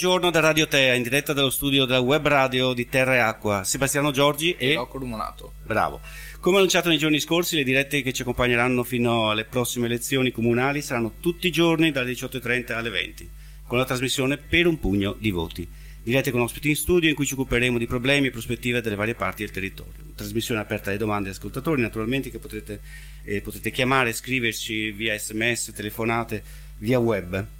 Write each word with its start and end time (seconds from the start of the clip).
Buongiorno 0.00 0.30
da 0.30 0.40
Radio 0.40 0.66
Tea, 0.66 0.94
in 0.94 1.02
diretta 1.02 1.34
dallo 1.34 1.50
studio 1.50 1.84
della 1.84 2.00
web 2.00 2.26
radio 2.26 2.72
di 2.72 2.88
Terra 2.88 3.16
e 3.16 3.18
Acqua. 3.18 3.64
Sebastiano 3.64 4.12
Giorgi 4.12 4.52
e... 4.56 4.72
Rocco 4.72 4.96
Rumonato. 4.96 5.52
Bravo. 5.62 6.00
Come 6.40 6.56
annunciato 6.56 6.88
nei 6.88 6.96
giorni 6.96 7.20
scorsi, 7.20 7.54
le 7.54 7.64
dirette 7.64 8.00
che 8.00 8.14
ci 8.14 8.22
accompagneranno 8.22 8.82
fino 8.82 9.28
alle 9.28 9.44
prossime 9.44 9.84
elezioni 9.84 10.30
comunali 10.30 10.80
saranno 10.80 11.16
tutti 11.20 11.48
i 11.48 11.50
giorni 11.50 11.90
dalle 11.90 12.12
18.30 12.12 12.72
alle 12.72 12.88
20, 12.88 13.30
con 13.66 13.76
la 13.76 13.84
trasmissione 13.84 14.38
per 14.38 14.66
un 14.66 14.80
pugno 14.80 15.14
di 15.18 15.30
voti. 15.30 15.68
Dirette 16.02 16.30
con 16.30 16.40
ospiti 16.40 16.70
in 16.70 16.76
studio 16.76 17.10
in 17.10 17.14
cui 17.14 17.26
ci 17.26 17.34
occuperemo 17.34 17.76
di 17.76 17.86
problemi 17.86 18.28
e 18.28 18.30
prospettive 18.30 18.80
delle 18.80 18.96
varie 18.96 19.14
parti 19.14 19.42
del 19.42 19.52
territorio. 19.52 19.92
Trasmissione 20.14 20.62
aperta 20.62 20.88
alle 20.88 20.98
domande 20.98 21.28
e 21.28 21.32
ascoltatori, 21.32 21.82
naturalmente, 21.82 22.30
che 22.30 22.38
potrete, 22.38 22.80
eh, 23.22 23.42
potete 23.42 23.70
chiamare, 23.70 24.14
scriverci 24.14 24.92
via 24.92 25.18
sms, 25.18 25.72
telefonate, 25.74 26.42
via 26.78 26.98
web. 26.98 27.58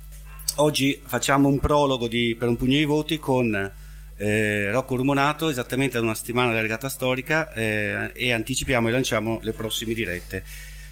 Oggi 0.57 1.01
facciamo 1.05 1.49
un 1.49 1.59
prologo 1.59 2.09
di, 2.09 2.35
per 2.39 2.49
un 2.49 2.57
pugno 2.57 2.77
di 2.77 2.85
voti 2.85 3.19
con 3.19 3.73
eh, 4.17 4.71
Rocco 4.71 4.97
Rumonato, 4.97 5.49
esattamente 5.49 5.97
ad 5.97 6.03
una 6.03 6.15
settimana 6.15 6.49
della 6.49 6.61
regata 6.61 6.89
storica, 6.89 7.53
eh, 7.53 8.11
e 8.13 8.33
anticipiamo 8.33 8.89
e 8.89 8.91
lanciamo 8.91 9.39
le 9.43 9.53
prossime 9.53 9.95
dirette. 9.95 10.45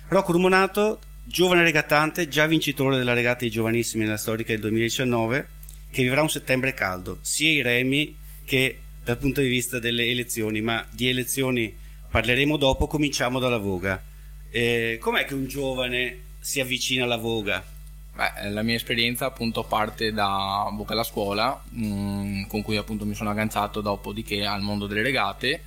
Rocco 0.09 0.33
Rumonato, 0.33 1.01
giovane 1.25 1.63
regattante, 1.63 2.29
già 2.29 2.47
vincitore 2.47 2.97
della 2.97 3.13
regata 3.13 3.41
dei 3.41 3.51
giovanissimi 3.51 4.05
nella 4.05 4.16
storica 4.16 4.52
del 4.52 4.61
2019, 4.61 5.49
che 5.91 6.02
vivrà 6.02 6.23
un 6.23 6.30
settembre 6.30 6.73
caldo, 6.73 7.19
sia 7.21 7.51
i 7.51 7.60
remi 7.60 8.16
che 8.45 8.79
dal 9.02 9.19
punto 9.19 9.41
di 9.41 9.49
vista 9.49 9.79
delle 9.79 10.07
elezioni, 10.07 10.60
ma 10.60 10.87
di 10.91 11.09
elezioni 11.09 11.75
parleremo 12.10 12.57
dopo, 12.57 12.87
cominciamo 12.87 13.38
dalla 13.38 13.59
voga. 13.59 14.02
Eh, 14.51 14.99
com'è 15.01 15.25
che 15.25 15.35
un 15.35 15.47
giovane 15.47 16.21
si 16.41 16.60
avvicina 16.60 17.04
alla 17.04 17.16
voga? 17.16 17.77
Beh, 18.19 18.51
la 18.51 18.63
mia 18.63 18.74
esperienza 18.74 19.27
appunto 19.27 19.63
parte 19.63 20.13
da 20.13 20.69
Bocca 20.73 20.93
alla 20.93 21.05
Scuola, 21.05 21.63
mh, 21.69 21.87
mm, 21.87 22.43
con 22.49 22.63
cui 22.63 22.77
appunto 22.77 23.07
mi 23.07 23.15
sono 23.15 23.30
agganciato 23.30 23.80
dopodiché 23.80 24.45
al 24.45 24.60
mondo 24.60 24.88
delle 24.88 25.02
regate. 25.02 25.63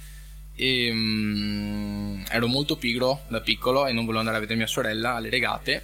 E, 0.54 0.92
mh, 0.92 0.98
mm, 0.98 2.24
ero 2.30 2.48
molto 2.48 2.76
pigro 2.76 3.22
da 3.30 3.40
piccolo 3.40 3.88
e 3.88 3.94
non 3.94 4.04
volevo 4.04 4.20
andare 4.20 4.36
a 4.36 4.40
vedere 4.42 4.58
mia 4.58 4.68
sorella 4.68 5.14
alle 5.16 5.30
regate. 5.30 5.82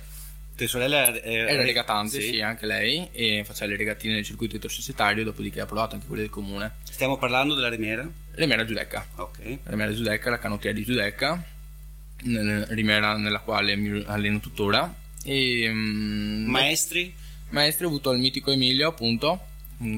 Tua 0.57 0.67
sorella 0.67 1.05
è, 1.05 1.21
era 1.23 1.61
regatante, 1.61 2.19
sì. 2.19 2.33
sì. 2.33 2.41
anche 2.41 2.65
lei, 2.65 3.07
e 3.13 3.43
faceva 3.45 3.71
le 3.71 3.77
regatine 3.77 4.15
nel 4.15 4.25
circuito 4.25 4.55
intersocietario, 4.55 5.23
dopodiché 5.23 5.61
ha 5.61 5.65
provato 5.65 5.95
anche 5.95 6.07
quelle 6.07 6.23
del 6.23 6.31
comune. 6.31 6.73
Stiamo 6.83 7.17
parlando 7.17 7.55
della 7.55 7.69
Rimiera? 7.69 8.05
Rimiera 8.31 8.65
Giudecca. 8.65 9.05
Ok. 9.15 9.37
La 9.63 9.69
Rimiera 9.69 9.93
Giudecca, 9.93 10.29
la 10.31 10.39
canottiera 10.39 10.75
di 10.75 10.83
Giudecca, 10.83 11.41
Rimiera 12.23 13.15
nella 13.15 13.39
quale 13.39 13.77
mi 13.77 14.03
alleno 14.05 14.41
tuttora 14.41 15.05
e, 15.27 15.69
um, 15.69 16.45
maestri? 16.47 17.13
Maestri 17.49 17.83
ho 17.83 17.89
avuto 17.89 18.11
il 18.11 18.19
mitico 18.19 18.51
Emilio, 18.51 18.87
appunto, 18.87 19.39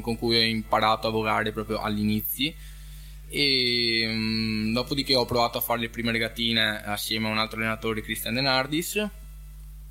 con 0.01 0.17
cui 0.17 0.37
ho 0.37 0.41
imparato 0.41 1.07
a 1.07 1.11
vogare 1.11 1.51
proprio 1.51 1.79
all'inizio. 1.79 2.51
E 3.29 4.05
um, 4.07 4.73
dopodiché 4.73 5.15
ho 5.15 5.25
provato 5.25 5.59
a 5.59 5.61
fare 5.61 5.81
le 5.81 5.89
prime 5.89 6.11
regatine 6.11 6.83
assieme 6.83 7.27
a 7.27 7.31
un 7.31 7.37
altro 7.37 7.59
allenatore, 7.59 8.01
Christian 8.01 8.33
Denardis. 8.33 9.07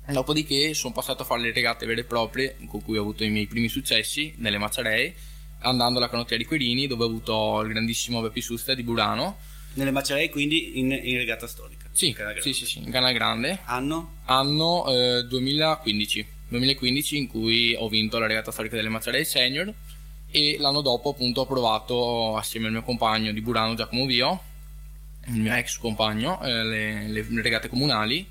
Dopodiché 0.07 0.73
sono 0.73 0.93
passato 0.93 1.21
a 1.21 1.25
fare 1.25 1.41
le 1.41 1.53
regate 1.53 1.85
vere 1.85 2.01
e 2.01 2.03
proprie, 2.03 2.57
con 2.65 2.81
cui 2.81 2.97
ho 2.97 3.01
avuto 3.01 3.23
i 3.23 3.29
miei 3.29 3.47
primi 3.47 3.69
successi 3.69 4.33
nelle 4.37 4.57
Maciarei, 4.57 5.13
andando 5.59 5.99
alla 5.99 6.09
canottiera 6.09 6.41
di 6.41 6.47
Querini, 6.47 6.87
dove 6.87 7.03
ho 7.03 7.07
avuto 7.07 7.61
il 7.61 7.69
grandissimo 7.69 8.19
Beppi 8.19 8.41
Susta 8.41 8.73
di 8.73 8.83
Burano. 8.83 9.37
Nelle 9.73 9.91
Maciarei, 9.91 10.29
quindi 10.29 10.79
in, 10.79 10.91
in 10.91 11.17
regata 11.17 11.47
storica? 11.47 11.87
Sì, 11.91 12.15
sì, 12.39 12.53
sì, 12.53 12.65
sì, 12.65 12.79
in 12.79 12.91
Canale 12.91 13.13
Grande. 13.13 13.59
Anno? 13.65 14.17
Anno 14.25 14.85
eh, 14.87 15.23
2015. 15.23 16.25
2015 16.49 17.17
in 17.17 17.27
cui 17.27 17.75
ho 17.75 17.87
vinto 17.87 18.17
la 18.17 18.25
regata 18.25 18.51
storica 18.51 18.75
delle 18.75 18.89
Mazzarelle 18.89 19.23
Senior 19.23 19.73
e 20.31 20.57
l'anno 20.59 20.81
dopo 20.81 21.09
appunto 21.09 21.41
ho 21.41 21.45
provato 21.45 22.35
assieme 22.35 22.67
al 22.67 22.71
mio 22.71 22.83
compagno 22.83 23.31
di 23.31 23.41
Burano 23.41 23.75
Giacomo 23.75 24.05
Vio, 24.05 24.41
il 25.27 25.41
mio 25.41 25.53
ex 25.53 25.77
compagno, 25.77 26.41
eh, 26.41 26.63
le, 26.63 27.07
le, 27.07 27.25
regate 27.41 27.67
comunali 27.67 28.27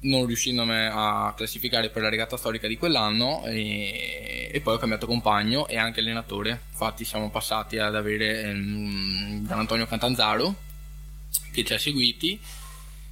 non 0.00 0.26
riuscendomi 0.26 0.88
a 0.90 1.32
classificare 1.36 1.88
per 1.90 2.02
la 2.02 2.08
regata 2.08 2.36
storica 2.36 2.68
di 2.68 2.76
quell'anno 2.76 3.44
e, 3.46 4.50
e, 4.52 4.60
poi 4.60 4.74
ho 4.74 4.78
cambiato 4.78 5.06
compagno 5.06 5.66
e 5.66 5.78
anche 5.78 6.00
allenatore. 6.00 6.60
Infatti 6.70 7.04
siamo 7.04 7.30
passati 7.30 7.78
ad 7.78 7.94
avere 7.94 8.42
ehm, 8.42 9.46
Gian 9.46 9.58
Antonio 9.58 9.86
Cantanzaro 9.86 10.54
che 11.52 11.64
ci 11.64 11.72
ha 11.72 11.78
seguiti. 11.78 12.38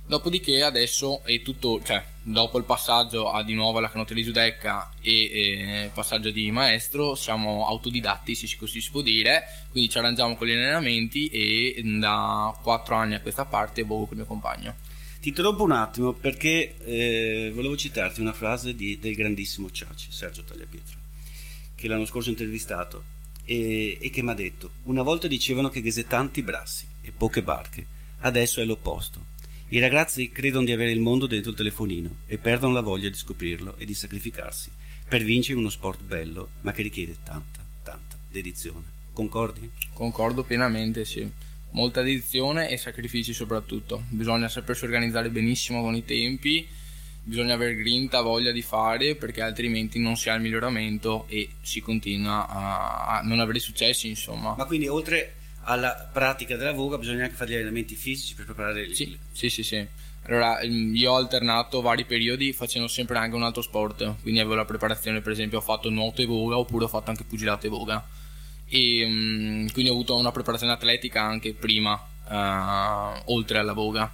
Dopodiché 0.07 0.63
adesso 0.63 1.23
è 1.25 1.41
tutto, 1.41 1.81
cioè 1.83 2.05
dopo 2.21 2.59
il 2.59 2.65
passaggio 2.65 3.31
a 3.31 3.43
di 3.43 3.55
nuovo 3.55 3.79
alla 3.79 3.89
canottiera 3.89 4.21
di 4.21 4.27
giudecca 4.27 4.91
e 5.01 5.13
eh, 5.13 5.91
passaggio 5.95 6.31
di 6.31 6.51
maestro 6.51 7.15
siamo 7.15 7.67
autodidatti 7.67 8.35
se 8.35 8.55
così 8.59 8.83
si 8.83 8.91
può 8.91 9.01
dire, 9.01 9.45
quindi 9.71 9.89
ci 9.89 9.97
arrangiamo 9.97 10.37
con 10.37 10.47
gli 10.47 10.53
allenamenti 10.53 11.29
e 11.29 11.81
da 11.99 12.55
quattro 12.63 12.97
anni 12.97 13.15
a 13.15 13.21
questa 13.21 13.47
parte 13.47 13.83
vogo 13.83 14.05
con 14.05 14.13
il 14.13 14.19
mio 14.19 14.27
compagno. 14.27 14.75
Ti 15.25 15.31
interrompo 15.31 15.63
un 15.63 15.73
attimo 15.73 16.13
perché 16.13 16.77
eh, 16.85 17.51
volevo 17.55 17.79
citarti 17.79 18.21
una 18.21 18.35
frase 18.35 18.75
di, 18.75 18.99
del 18.99 19.15
grandissimo 19.15 19.71
Ciaci, 19.71 20.13
Sergio 20.13 20.43
Tagliapietro, 20.43 20.99
che 21.75 21.89
l'anno 21.89 22.05
scorso 22.05 22.29
ho 22.29 22.33
intervistato 22.33 23.05
e, 23.43 23.97
e 23.99 24.11
che 24.11 24.23
mi 24.23 24.29
ha 24.29 24.35
detto 24.35 24.73
una 24.83 25.01
volta 25.01 25.27
dicevano 25.27 25.71
che 25.71 25.81
Ghese 25.81 26.07
tanti 26.07 26.43
brassi 26.43 26.87
e 27.01 27.11
poche 27.11 27.43
barche, 27.43 27.87
adesso 28.19 28.61
è 28.61 28.67
l'opposto 28.67 29.25
i 29.69 29.79
ragazzi 29.79 30.29
credono 30.29 30.67
di 30.67 30.73
avere 30.73 30.91
il 30.91 31.01
mondo 31.01 31.27
dentro 31.27 31.53
il 31.53 31.57
telefonino 31.57 32.17
e 32.27 32.37
perdono 32.37 32.75
la 32.75 32.83
voglia 32.83 33.09
di 33.09 33.17
scoprirlo 33.17 33.77
e 33.79 33.87
di 33.87 33.95
sacrificarsi 33.95 34.71
per 35.09 35.23
vincere 35.23 35.59
uno 35.59 35.71
sport 35.71 36.03
bello, 36.03 36.51
ma 36.61 36.73
che 36.73 36.83
richiede 36.83 37.17
tanta, 37.25 37.65
tanta 37.83 38.19
dedizione. 38.31 38.85
Concordi? 39.15 39.71
Concordo 39.95 40.45
pienamente, 40.45 41.07
sì. 41.07 41.27
Molta 41.75 42.03
dedizione 42.03 42.69
e 42.69 42.77
sacrifici 42.77 43.33
soprattutto. 43.33 44.05
Bisogna 44.09 44.49
sapersi 44.49 44.85
organizzare 44.85 45.29
benissimo 45.29 45.83
con 45.83 45.97
i 45.97 46.05
tempi, 46.05 46.67
bisogna 47.21 47.55
avere 47.55 47.75
grinta, 47.75 48.21
voglia 48.21 48.53
di 48.53 48.63
fare, 48.63 49.17
perché 49.17 49.43
altrimenti 49.43 49.99
non 49.99 50.17
si 50.17 50.31
ha 50.31 50.35
il 50.35 50.41
miglioramento 50.41 51.27
e 51.29 51.49
si 51.63 51.81
continua 51.81 52.47
a 52.47 53.23
non 53.25 53.41
avere 53.41 53.59
successi, 53.59 54.09
insomma. 54.09 54.55
Ma 54.57 54.65
quindi 54.67 54.87
oltre 54.87 55.35
alla 55.65 56.09
pratica 56.13 56.57
della 56.57 56.73
voga 56.73 56.97
bisogna 56.97 57.25
anche 57.25 57.35
fare 57.35 57.51
gli 57.51 57.55
allenamenti 57.55 57.97
fisici 57.97 58.35
per 58.37 58.45
preparare 58.45 58.83
il... 58.83 58.95
Sì, 58.95 59.19
sì, 59.33 59.49
sì, 59.49 59.63
sì. 59.65 59.85
Allora, 60.27 60.61
mm, 60.65 60.95
io 60.95 61.11
ho 61.11 61.17
alternato 61.17 61.81
vari 61.81 62.05
periodi 62.05 62.53
facendo 62.53 62.87
sempre 62.87 63.19
anche 63.19 63.35
un 63.35 63.43
altro 63.43 63.63
sport, 63.63 64.15
quindi 64.23 64.39
avevo 64.39 64.55
la 64.55 64.65
preparazione, 64.65 65.21
per 65.21 65.33
esempio 65.33 65.59
ho 65.59 65.63
fatto 65.63 65.91
nuoto 65.91 66.23
e 66.23 66.27
voga 66.27 66.57
oppure 66.57 66.85
ho 66.85 66.89
fatto 66.89 67.11
anche 67.11 67.25
pugilato 67.25 67.67
e 67.67 67.69
voga. 67.69 68.14
E 68.75 69.07
mm, 69.07 69.69
quindi 69.69 69.91
ho 69.91 69.95
avuto 69.95 70.17
una 70.17 70.33
preparazione 70.33 70.73
atletica 70.73 71.23
anche 71.23 71.53
prima, 71.53 71.95
uh, 72.29 73.33
oltre 73.33 73.59
alla 73.59 73.73
voga 73.73 74.11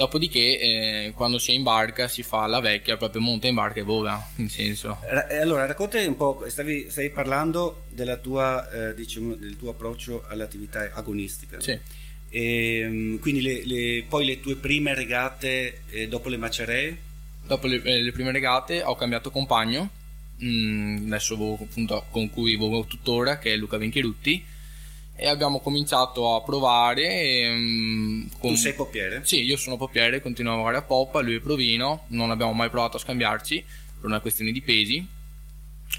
Dopodiché, 0.00 0.58
eh, 0.58 1.12
quando 1.14 1.38
si 1.38 1.50
è 1.50 1.54
in 1.54 1.62
barca, 1.62 2.08
si 2.08 2.22
fa 2.22 2.46
la 2.46 2.60
vecchia, 2.60 2.96
proprio 2.96 3.20
monta 3.20 3.48
in 3.48 3.54
barca 3.54 3.80
e 3.80 3.82
vola, 3.82 4.30
in 4.36 4.48
senso. 4.48 4.98
Allora, 5.40 5.66
raccontami 5.66 6.06
un 6.06 6.16
po', 6.16 6.42
stavi, 6.48 6.86
stavi 6.88 7.10
parlando 7.10 7.82
tua, 8.22 8.70
eh, 8.70 8.94
diciamo, 8.94 9.34
del 9.34 9.58
tuo 9.58 9.70
approccio 9.70 10.24
all'attività 10.28 10.90
agonistica. 10.94 11.60
Sì. 11.60 11.78
E, 12.30 12.78
ehm, 12.78 13.18
quindi 13.18 13.42
le, 13.42 13.62
le, 13.66 14.04
poi 14.08 14.24
le 14.24 14.40
tue 14.40 14.56
prime 14.56 14.94
regate 14.94 15.82
eh, 15.90 16.08
dopo 16.08 16.30
le 16.30 16.38
maceree? 16.38 16.98
Dopo 17.46 17.66
le, 17.66 17.82
eh, 17.82 18.00
le, 18.00 18.12
prime 18.12 18.32
regate 18.32 18.82
ho 18.82 18.94
cambiato 18.94 19.30
compagno, 19.30 19.90
mm, 20.44 21.06
adesso 21.06 21.34
appunto, 21.60 22.06
con 22.10 22.30
cui 22.30 22.56
vogo 22.56 22.84
tuttora, 22.84 23.38
che 23.38 23.52
è 23.52 23.56
Luca 23.56 23.76
Venchirutti 23.76 24.44
e 25.20 25.28
abbiamo 25.28 25.60
cominciato 25.60 26.34
a 26.34 26.42
provare. 26.42 27.02
E, 27.02 27.48
um, 27.50 28.28
con... 28.38 28.52
Tu 28.52 28.56
sei 28.56 28.74
poppiere? 28.74 29.20
Sì, 29.24 29.42
io 29.42 29.58
sono 29.58 29.76
poppiere, 29.76 30.22
continuo 30.22 30.52
a 30.52 30.56
lavorare 30.56 30.78
a 30.78 30.82
poppa, 30.82 31.20
lui 31.20 31.36
è 31.36 31.40
provino, 31.40 32.04
non 32.08 32.30
abbiamo 32.30 32.54
mai 32.54 32.70
provato 32.70 32.96
a 32.96 33.00
scambiarci 33.00 33.62
per 34.00 34.08
una 34.08 34.20
questione 34.20 34.50
di 34.50 34.62
pesi 34.62 35.06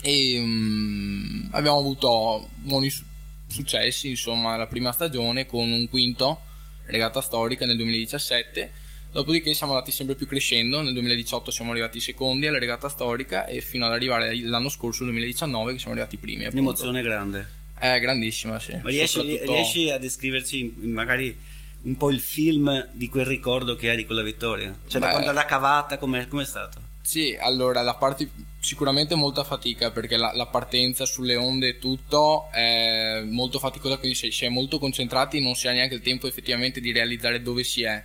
e 0.01 0.39
um, 0.39 1.47
abbiamo 1.51 1.77
avuto 1.77 2.49
buoni 2.55 2.89
su- 2.89 3.03
successi, 3.45 4.09
insomma, 4.09 4.55
la 4.55 4.65
prima 4.65 4.91
stagione 4.91 5.45
con 5.45 5.69
un 5.69 5.87
quinto 5.87 6.41
regata 6.85 7.21
storica 7.21 7.65
nel 7.67 7.77
2017. 7.77 8.71
Dopodiché 9.11 9.53
siamo 9.53 9.73
andati 9.73 9.91
sempre 9.91 10.15
più 10.15 10.25
crescendo, 10.25 10.81
nel 10.81 10.93
2018 10.93 11.51
siamo 11.51 11.71
arrivati 11.71 11.99
secondi 11.99 12.47
alla 12.47 12.59
regata 12.59 12.87
storica 12.87 13.45
e 13.45 13.59
fino 13.59 13.85
ad 13.85 13.91
arrivare 13.91 14.33
l'anno 14.41 14.69
scorso, 14.69 15.03
nel 15.03 15.11
2019, 15.11 15.73
che 15.73 15.79
siamo 15.79 15.93
arrivati 15.93 16.17
primi. 16.17 16.45
Appunto. 16.45 16.57
Un'emozione 16.57 17.01
grande. 17.01 17.49
È 17.77 17.99
grandissima, 17.99 18.59
sì. 18.59 18.73
Ma 18.81 18.89
riesci, 18.89 19.19
Soprattutto... 19.19 19.51
riesci 19.51 19.89
a 19.89 19.97
descriverci 19.97 20.75
magari 20.83 21.37
un 21.83 21.97
po' 21.97 22.09
il 22.09 22.19
film 22.19 22.89
di 22.91 23.09
quel 23.09 23.25
ricordo 23.25 23.75
che 23.75 23.89
hai 23.89 23.97
di 23.97 24.05
quella 24.05 24.21
vittoria? 24.21 24.77
Cioè, 24.87 25.01
Beh, 25.01 25.07
da 25.07 25.11
quando 25.11 25.31
l'ha 25.31 25.45
cavata, 25.45 25.97
com'è, 25.97 26.27
com'è 26.27 26.45
stato? 26.45 26.89
Sì, 27.01 27.35
allora 27.37 27.81
la 27.81 27.95
parte 27.95 28.29
sicuramente 28.59 29.15
molta 29.15 29.43
fatica 29.43 29.89
perché 29.89 30.17
la, 30.17 30.31
la, 30.33 30.45
partenza 30.45 31.05
sulle 31.05 31.35
onde 31.35 31.69
e 31.69 31.79
tutto 31.79 32.49
è 32.51 33.23
molto 33.25 33.57
faticosa, 33.57 33.97
quindi 33.97 34.15
si, 34.15 34.29
si 34.29 34.45
è 34.45 34.49
molto 34.49 34.77
concentrati 34.77 35.41
non 35.41 35.55
si 35.55 35.67
ha 35.67 35.71
neanche 35.71 35.95
il 35.95 36.01
tempo 36.01 36.27
effettivamente 36.27 36.79
di 36.79 36.91
realizzare 36.91 37.41
dove 37.41 37.63
si 37.63 37.83
è. 37.83 38.03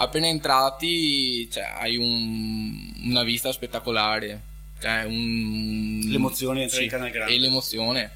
Appena 0.00 0.26
entrati 0.26 1.50
cioè, 1.50 1.64
hai 1.76 1.96
un, 1.96 2.92
una 3.04 3.24
vista 3.24 3.52
spettacolare 3.52 4.42
Cioè 4.80 5.04
un... 5.04 6.00
L'emozione 6.04 6.62
entra 6.62 6.80
in 6.80 6.88
Canal 6.88 7.10
Grande. 7.10 7.34
E 7.34 7.38
l'emozione. 7.38 8.12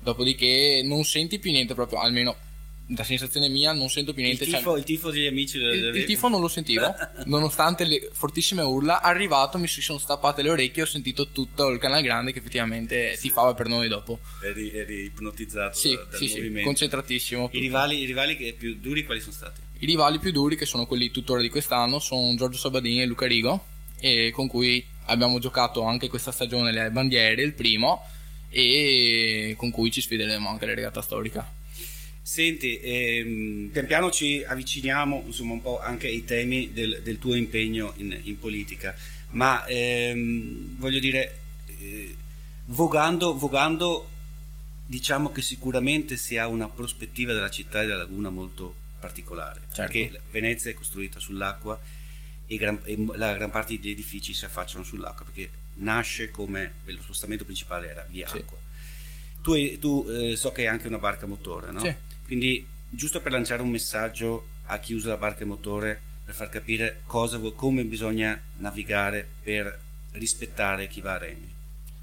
Dopodiché 0.00 0.82
non 0.84 1.04
senti 1.04 1.38
più 1.38 1.52
niente 1.52 1.74
proprio, 1.74 2.00
almeno 2.00 2.36
da 2.86 3.04
sensazione 3.04 3.48
mia 3.48 3.72
non 3.72 3.88
sento 3.88 4.12
più 4.12 4.22
niente. 4.22 4.44
Il 4.44 4.50
tifo, 4.50 4.62
cioè, 4.62 4.78
il 4.78 4.84
tifo 4.84 5.10
degli 5.10 5.26
amici 5.26 5.58
del, 5.58 5.74
il, 5.74 5.94
il, 5.94 6.04
tifo 6.04 6.28
non 6.28 6.40
lo 6.40 6.48
sentivo, 6.48 6.92
nonostante 7.26 7.84
le 7.84 8.10
fortissime 8.12 8.62
urla. 8.62 9.00
Arrivato 9.00 9.58
mi 9.58 9.68
si 9.68 9.80
sono 9.80 9.98
stappate 9.98 10.42
le 10.42 10.50
orecchie 10.50 10.82
e 10.82 10.86
ho 10.86 10.88
sentito 10.88 11.28
tutto 11.28 11.68
il 11.68 11.78
canale 11.78 12.02
grande 12.02 12.32
che 12.32 12.40
effettivamente 12.40 13.14
sì. 13.14 13.22
tifava 13.22 13.54
per 13.54 13.68
noi 13.68 13.88
dopo. 13.88 14.18
Eri, 14.42 14.72
eri 14.72 15.04
ipnotizzato 15.04 15.78
sì, 15.78 15.94
dal 15.94 16.18
sì, 16.18 16.28
movimento. 16.28 16.58
Sì, 16.58 16.64
concentratissimo. 16.64 17.50
I 17.52 17.60
rivali, 17.60 18.00
I 18.00 18.04
rivali 18.04 18.36
che 18.36 18.54
più 18.58 18.76
duri 18.80 19.04
quali 19.04 19.20
sono 19.20 19.32
stati? 19.32 19.60
I 19.82 19.86
rivali 19.86 20.20
più 20.20 20.30
duri, 20.30 20.54
che 20.54 20.64
sono 20.64 20.86
quelli 20.86 21.10
tuttora 21.10 21.40
di 21.40 21.48
quest'anno, 21.48 21.98
sono 21.98 22.36
Giorgio 22.36 22.56
Sabadini 22.56 23.02
e 23.02 23.04
Luca 23.04 23.26
Rigo, 23.26 23.66
e 23.98 24.30
con 24.32 24.46
cui 24.46 24.84
abbiamo 25.06 25.40
giocato 25.40 25.82
anche 25.82 26.06
questa 26.06 26.30
stagione 26.30 26.70
le 26.70 26.92
bandiere, 26.92 27.42
il 27.42 27.52
primo, 27.52 28.06
e 28.48 29.56
con 29.58 29.72
cui 29.72 29.90
ci 29.90 30.00
sfideremo 30.00 30.48
anche 30.48 30.66
la 30.66 30.74
regata 30.74 31.02
storica. 31.02 31.52
Senti, 32.22 32.78
ehm, 32.78 33.70
pian 33.72 33.86
piano 33.86 34.12
ci 34.12 34.44
avviciniamo 34.46 35.24
insomma, 35.26 35.54
un 35.54 35.62
po' 35.62 35.80
anche 35.80 36.06
ai 36.06 36.24
temi 36.24 36.72
del, 36.72 37.00
del 37.02 37.18
tuo 37.18 37.34
impegno 37.34 37.92
in, 37.96 38.16
in 38.22 38.38
politica, 38.38 38.94
ma 39.30 39.66
ehm, 39.66 40.78
voglio 40.78 41.00
dire, 41.00 41.38
eh, 41.80 42.14
vogando, 42.66 43.36
vogando, 43.36 44.08
diciamo 44.86 45.32
che 45.32 45.42
sicuramente 45.42 46.16
si 46.16 46.38
ha 46.38 46.46
una 46.46 46.68
prospettiva 46.68 47.32
della 47.32 47.50
città 47.50 47.82
e 47.82 47.86
della 47.86 47.96
laguna 47.96 48.30
molto 48.30 48.76
particolare, 49.02 49.62
certo. 49.72 49.92
perché 49.92 50.20
Venezia 50.30 50.70
è 50.70 50.74
costruita 50.74 51.18
sull'acqua 51.18 51.78
e, 52.46 52.56
gran, 52.56 52.80
e, 52.84 52.96
la 53.16 53.34
gran 53.34 53.50
parte 53.50 53.78
degli 53.78 53.90
edifici 53.90 54.32
si 54.32 54.44
affacciano 54.44 54.84
sull'acqua, 54.84 55.24
perché 55.24 55.50
nasce 55.74 56.30
come 56.30 56.74
lo 56.84 57.02
spostamento 57.02 57.44
principale 57.44 57.90
era 57.90 58.06
via 58.08 58.28
sì. 58.28 58.38
acqua. 58.38 58.58
Tu, 59.42 59.78
tu 59.78 60.06
eh, 60.08 60.36
so 60.36 60.52
che 60.52 60.62
hai 60.62 60.68
anche 60.68 60.86
una 60.86 60.98
barca 60.98 61.26
motore, 61.26 61.72
no? 61.72 61.80
Sì 61.80 62.10
quindi, 62.32 62.66
giusto 62.88 63.20
per 63.20 63.32
lanciare 63.32 63.60
un 63.60 63.68
messaggio 63.68 64.46
a 64.66 64.78
chi 64.78 64.94
usa 64.94 65.10
la 65.10 65.16
barca 65.18 65.42
e 65.42 65.44
motore, 65.44 66.00
per 66.24 66.34
far 66.34 66.48
capire 66.48 67.02
cosa, 67.04 67.38
come 67.38 67.84
bisogna 67.84 68.40
navigare 68.56 69.28
per 69.42 69.78
rispettare 70.12 70.88
chi 70.88 71.02
va 71.02 71.12
a 71.12 71.18
remi. 71.18 71.52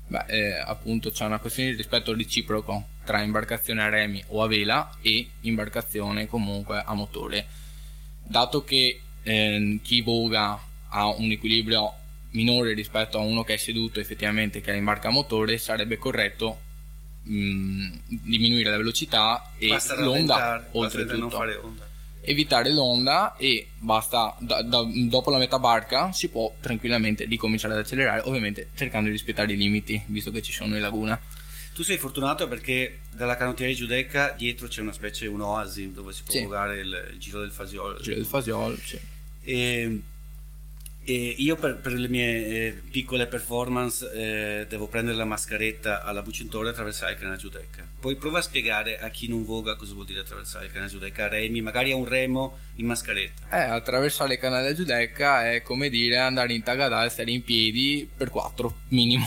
Beh, 0.05 0.25
eh, 0.27 0.59
appunto 0.59 1.09
c'è 1.09 1.25
una 1.25 1.39
questione 1.39 1.71
di 1.71 1.77
rispetto 1.77 2.13
reciproco 2.13 2.89
tra 3.09 3.23
imbarcazione 3.23 3.81
a 3.81 3.89
remi 3.89 4.23
o 4.27 4.44
a 4.44 4.47
vela 4.47 4.88
e 5.01 5.27
imbarcazione 5.41 6.27
comunque 6.27 6.83
a 6.85 6.94
motore. 6.94 7.47
Dato 8.21 8.63
che 8.63 9.01
eh, 9.23 9.79
chi 9.81 10.01
voga 10.01 10.59
ha 10.89 11.07
un 11.07 11.31
equilibrio 11.31 11.91
minore 12.33 12.73
rispetto 12.73 13.17
a 13.17 13.21
uno 13.21 13.44
che 13.44 13.56
è 13.56 13.57
seduto 13.57 14.00
effettivamente 14.00 14.61
che 14.61 14.73
è 14.73 14.75
in 14.75 14.83
barca 14.83 15.07
a 15.07 15.11
motore, 15.11 15.57
sarebbe 15.57 15.97
corretto 15.97 16.59
mh, 17.23 17.88
diminuire 18.06 18.69
la 18.69 18.77
velocità 18.77 19.53
e 19.57 19.69
basta 19.69 20.00
l'onda 20.00 20.67
oltretutto. 20.73 21.44
evitare 22.21 22.71
l'onda 22.71 23.35
e 23.38 23.69
basta 23.79 24.35
da, 24.38 24.61
da, 24.61 24.88
dopo 25.07 25.31
la 25.31 25.39
metà 25.39 25.57
barca 25.57 26.11
si 26.11 26.29
può 26.29 26.53
tranquillamente 26.61 27.25
ricominciare 27.25 27.73
ad 27.73 27.79
accelerare 27.79 28.21
ovviamente 28.25 28.69
cercando 28.75 29.07
di 29.07 29.13
rispettare 29.13 29.51
i 29.53 29.57
limiti 29.57 30.00
visto 30.06 30.29
che 30.29 30.44
ci 30.44 30.51
sono 30.51 30.75
in 30.75 30.81
laguna 30.81 31.19
tu 31.79 31.85
sei 31.85 31.97
fortunato 31.97 32.45
perché 32.50 32.98
dalla 33.19 33.36
canottiera 33.36 33.74
giudecca 33.74 34.33
dietro 34.38 34.69
c'è 34.69 34.80
una 34.80 34.94
specie 34.94 35.27
un'oasi 35.27 35.92
dove 35.92 36.13
si 36.13 36.24
può 36.24 36.33
sì. 36.33 36.42
giocare 36.44 36.80
il, 36.80 37.10
il, 37.12 37.19
giro 37.19 37.42
del 37.42 37.51
Fasiol 37.51 37.98
il 37.98 38.01
giro 38.01 38.16
del 38.16 38.25
Fasiol 38.25 38.77
sì. 38.77 39.00
e 39.42 40.01
e 41.10 41.33
io 41.39 41.56
per, 41.56 41.77
per, 41.77 41.94
le 41.94 42.07
mie 42.07 42.45
eh, 42.45 42.81
piccole 42.92 43.25
performance 43.25 44.12
eh, 44.13 44.68
devo 44.68 44.86
prendere 44.86 45.18
la 45.18 45.25
mascheretta 45.25 46.04
alla 46.04 46.21
Bucintore 46.21 46.68
e 46.68 46.71
attraversare 46.71 47.13
il 47.13 47.18
canale 47.18 47.38
Giudecca. 47.38 47.83
Poi 48.00 48.16
prova 48.16 48.38
a 48.38 48.42
spiegare 48.44 49.00
a 49.00 49.10
chi 49.10 49.27
non 49.27 49.44
voga 49.44 49.75
cosa 49.75 49.94
vuol 49.94 50.06
dire 50.06 50.19
attraversare 50.19 50.66
il 50.66 50.71
canale 50.71 50.92
Giudecca 50.92 51.25
a 51.25 51.30
remi, 51.30 51.62
magari 51.62 51.92
a 51.92 51.95
un 51.95 52.06
remo 52.06 52.60
in 52.75 52.86
mascheretta. 52.86 53.50
Eh, 53.50 53.71
attraversare 53.71 54.33
il 54.33 54.39
canale 54.39 54.75
Giudecca 54.75 55.51
è 55.51 55.63
come 55.63 55.89
dire 55.89 56.18
andare 56.18 56.54
in 56.54 56.62
Tagadà 56.62 57.04
e 57.04 57.10
stare 57.10 57.31
in 57.31 57.44
piedi 57.44 58.07
per 58.16 58.30
quattro 58.30 58.81
minimo. 58.89 59.25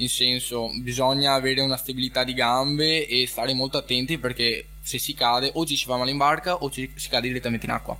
In 0.00 0.08
senso, 0.08 0.70
bisogna 0.80 1.34
avere 1.34 1.60
una 1.60 1.76
stabilità 1.76 2.24
di 2.24 2.34
gambe 2.34 3.06
e 3.06 3.26
stare 3.26 3.54
molto 3.54 3.78
attenti 3.78 4.18
perché 4.18 4.66
se 4.82 4.98
si 4.98 5.14
cade 5.14 5.50
o 5.54 5.64
ci 5.64 5.76
si 5.76 5.84
fa 5.84 5.96
male 5.96 6.10
in 6.10 6.16
barca 6.16 6.56
o 6.56 6.70
ci, 6.70 6.90
si 6.94 7.08
cade 7.08 7.28
direttamente 7.28 7.66
in 7.66 7.72
acqua 7.72 7.98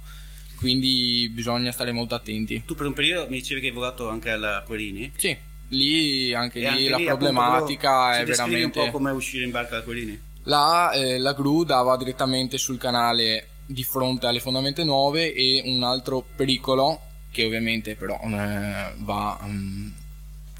quindi 0.60 1.30
bisogna 1.32 1.72
stare 1.72 1.90
molto 1.90 2.14
attenti. 2.14 2.62
Tu 2.66 2.74
per 2.74 2.86
un 2.86 2.92
periodo 2.92 3.30
mi 3.30 3.38
dicevi 3.38 3.62
che 3.62 3.68
hai 3.68 3.72
votato 3.72 4.10
anche 4.10 4.30
alla 4.30 4.62
Querini? 4.66 5.10
Sì, 5.16 5.34
lì 5.68 6.34
anche 6.34 6.58
lì 6.58 6.66
anche 6.66 6.88
la 6.90 6.96
lì, 6.98 7.04
problematica 7.06 8.18
è 8.18 8.24
veramente... 8.26 8.78
un 8.78 8.84
po' 8.84 8.90
come 8.92 9.10
uscire 9.10 9.44
in 9.44 9.50
barca 9.50 9.76
da 9.76 9.82
Querini? 9.82 10.20
Là 10.44 10.92
eh, 10.92 11.18
la 11.18 11.32
gru 11.32 11.64
dava 11.64 11.96
direttamente 11.96 12.58
sul 12.58 12.76
canale 12.76 13.48
di 13.64 13.82
fronte 13.84 14.26
alle 14.26 14.40
fondamenta 14.40 14.84
nuove 14.84 15.32
e 15.32 15.62
un 15.64 15.82
altro 15.82 16.22
pericolo 16.36 17.00
che 17.30 17.46
ovviamente 17.46 17.94
però 17.94 18.20
eh, 18.22 18.92
va 18.96 19.38
um, 19.42 19.92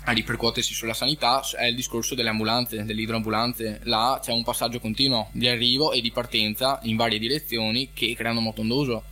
a 0.05 0.13
ripercuotersi 0.13 0.73
sulla 0.73 0.95
sanità 0.95 1.43
è 1.57 1.67
il 1.67 1.75
discorso 1.75 2.15
delle 2.15 2.31
ambulanze, 2.31 2.85
delle 2.85 3.03
idroambulanze. 3.03 3.81
Là 3.85 4.19
c'è 4.23 4.33
un 4.33 4.43
passaggio 4.43 4.81
continuo 4.81 5.29
di 5.33 5.49
arrivo 5.49 5.93
e 5.93 6.01
di 6.01 6.11
partenza 6.11 6.79
in 6.83 6.97
varie 6.97 7.19
direzioni 7.19 7.91
che 7.93 8.15
creano 8.17 8.41
motondoso 8.41 9.05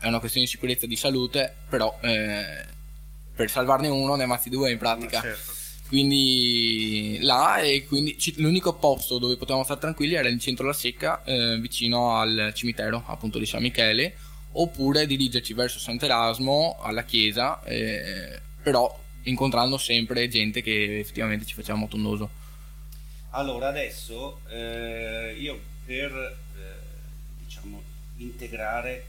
è 0.00 0.06
una 0.06 0.20
questione 0.20 0.46
di 0.46 0.52
sicurezza 0.52 0.84
e 0.84 0.88
di 0.88 0.96
salute, 0.96 1.54
però 1.68 1.98
eh, 2.02 2.64
per 3.34 3.50
salvarne 3.50 3.88
uno 3.88 4.14
ne 4.14 4.24
ammazzi 4.24 4.48
due 4.48 4.70
in 4.70 4.78
pratica. 4.78 5.20
Certo. 5.20 5.56
Quindi 5.88 7.18
là 7.22 7.58
e 7.58 7.86
quindi 7.86 8.16
l'unico 8.36 8.74
posto 8.74 9.18
dove 9.18 9.36
potevamo 9.36 9.64
stare 9.64 9.80
tranquilli 9.80 10.14
era 10.14 10.28
in 10.28 10.38
centro 10.38 10.64
alla 10.64 10.74
secca, 10.74 11.24
eh, 11.24 11.58
vicino 11.58 12.14
al 12.14 12.52
cimitero 12.54 13.02
appunto 13.06 13.38
di 13.38 13.46
San 13.46 13.62
Michele, 13.62 14.14
oppure 14.52 15.06
dirigerci 15.06 15.54
verso 15.54 15.78
Sant'Erasmo, 15.78 16.78
alla 16.80 17.04
chiesa, 17.04 17.62
eh, 17.64 18.38
però 18.62 19.06
incontrando 19.28 19.78
sempre 19.78 20.28
gente 20.28 20.62
che 20.62 20.98
effettivamente 20.98 21.44
ci 21.44 21.54
faceva 21.54 21.78
motondoso. 21.78 22.46
Allora 23.30 23.68
adesso 23.68 24.40
eh, 24.48 25.36
io 25.38 25.60
per 25.84 26.12
eh, 26.12 27.44
diciamo 27.44 27.82
integrare 28.16 29.04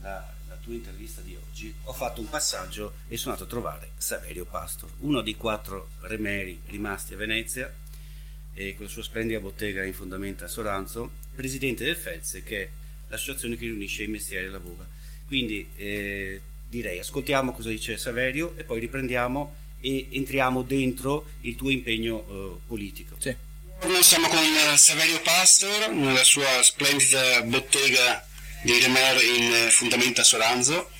la, 0.00 0.32
la, 0.48 0.56
tua 0.62 0.74
intervista 0.74 1.22
di 1.22 1.34
oggi, 1.34 1.74
ho 1.84 1.92
fatto 1.92 2.20
un 2.20 2.28
passaggio 2.28 2.94
e 3.08 3.16
sono 3.16 3.32
andato 3.32 3.48
a 3.48 3.52
trovare 3.52 3.90
Saverio 3.96 4.44
Pastor, 4.44 4.90
uno 5.00 5.22
dei 5.22 5.34
quattro 5.36 5.88
remeri 6.00 6.60
rimasti 6.66 7.14
a 7.14 7.16
Venezia 7.16 7.72
e 8.52 8.74
con 8.76 8.84
la 8.84 8.90
sua 8.90 9.02
splendida 9.02 9.40
bottega 9.40 9.82
in 9.82 9.94
fondamenta 9.94 10.44
a 10.44 10.48
Soranzo, 10.48 11.10
presidente 11.34 11.84
del 11.84 11.96
FELSE, 11.96 12.42
che 12.42 12.62
è 12.62 12.68
l'associazione 13.08 13.56
che 13.56 13.66
riunisce 13.66 14.04
i 14.04 14.08
mestieri 14.08 14.46
e 14.46 14.58
voga. 14.58 14.86
Quindi 15.26 15.68
eh, 15.76 16.40
direi 16.74 16.98
ascoltiamo 16.98 17.52
cosa 17.52 17.68
dice 17.68 17.96
Saverio 17.96 18.54
e 18.56 18.64
poi 18.64 18.80
riprendiamo 18.80 19.54
e 19.80 20.08
entriamo 20.12 20.62
dentro 20.62 21.26
il 21.42 21.56
tuo 21.56 21.70
impegno 21.70 22.24
eh, 22.28 22.66
politico. 22.66 23.16
Sì. 23.18 23.34
Noi 23.82 24.02
siamo 24.02 24.28
con 24.28 24.38
Saverio 24.76 25.20
Pastor 25.20 25.90
nella 25.90 26.24
sua 26.24 26.62
splendida 26.62 27.42
bottega 27.42 28.26
di 28.62 28.78
Remer 28.80 29.22
in 29.22 29.52
eh, 29.52 29.70
Fundamenta 29.70 30.24
Soranzo 30.24 30.90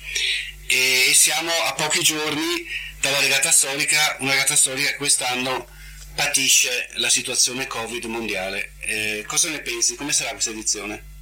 e 0.67 1.11
siamo 1.13 1.51
a 1.65 1.73
pochi 1.73 2.03
giorni 2.03 2.65
dalla 3.01 3.19
regata 3.19 3.51
storica, 3.51 4.17
una 4.19 4.31
regata 4.31 4.55
storica 4.55 4.91
che 4.91 4.97
quest'anno 4.97 5.67
patisce 6.13 6.89
la 6.93 7.09
situazione 7.09 7.67
Covid 7.67 8.05
mondiale. 8.05 8.73
Eh, 8.81 9.23
cosa 9.27 9.49
ne 9.49 9.59
pensi? 9.59 9.95
Come 9.95 10.13
sarà 10.13 10.31
questa 10.31 10.51
edizione? 10.51 11.14